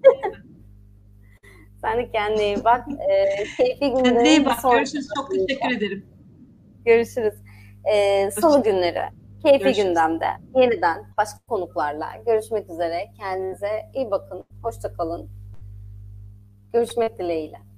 [1.82, 2.86] Sen de kendine iyi bak.
[3.10, 4.04] Ee, keyifli günler.
[4.04, 4.58] Kendine iyi bak.
[4.72, 5.08] Görüşürüz.
[5.16, 6.06] Çok teşekkür ederim.
[6.86, 7.34] Görüşürüz.
[7.94, 9.02] Ee, Salı günleri
[9.44, 9.88] keyifli Görüşürüz.
[9.88, 10.26] gündemde
[10.56, 13.12] yeniden başka konuklarla görüşmek üzere.
[13.18, 14.44] Kendinize iyi bakın.
[14.64, 15.30] Hoşça kalın.
[16.74, 17.73] Görüşmek dileğiyle.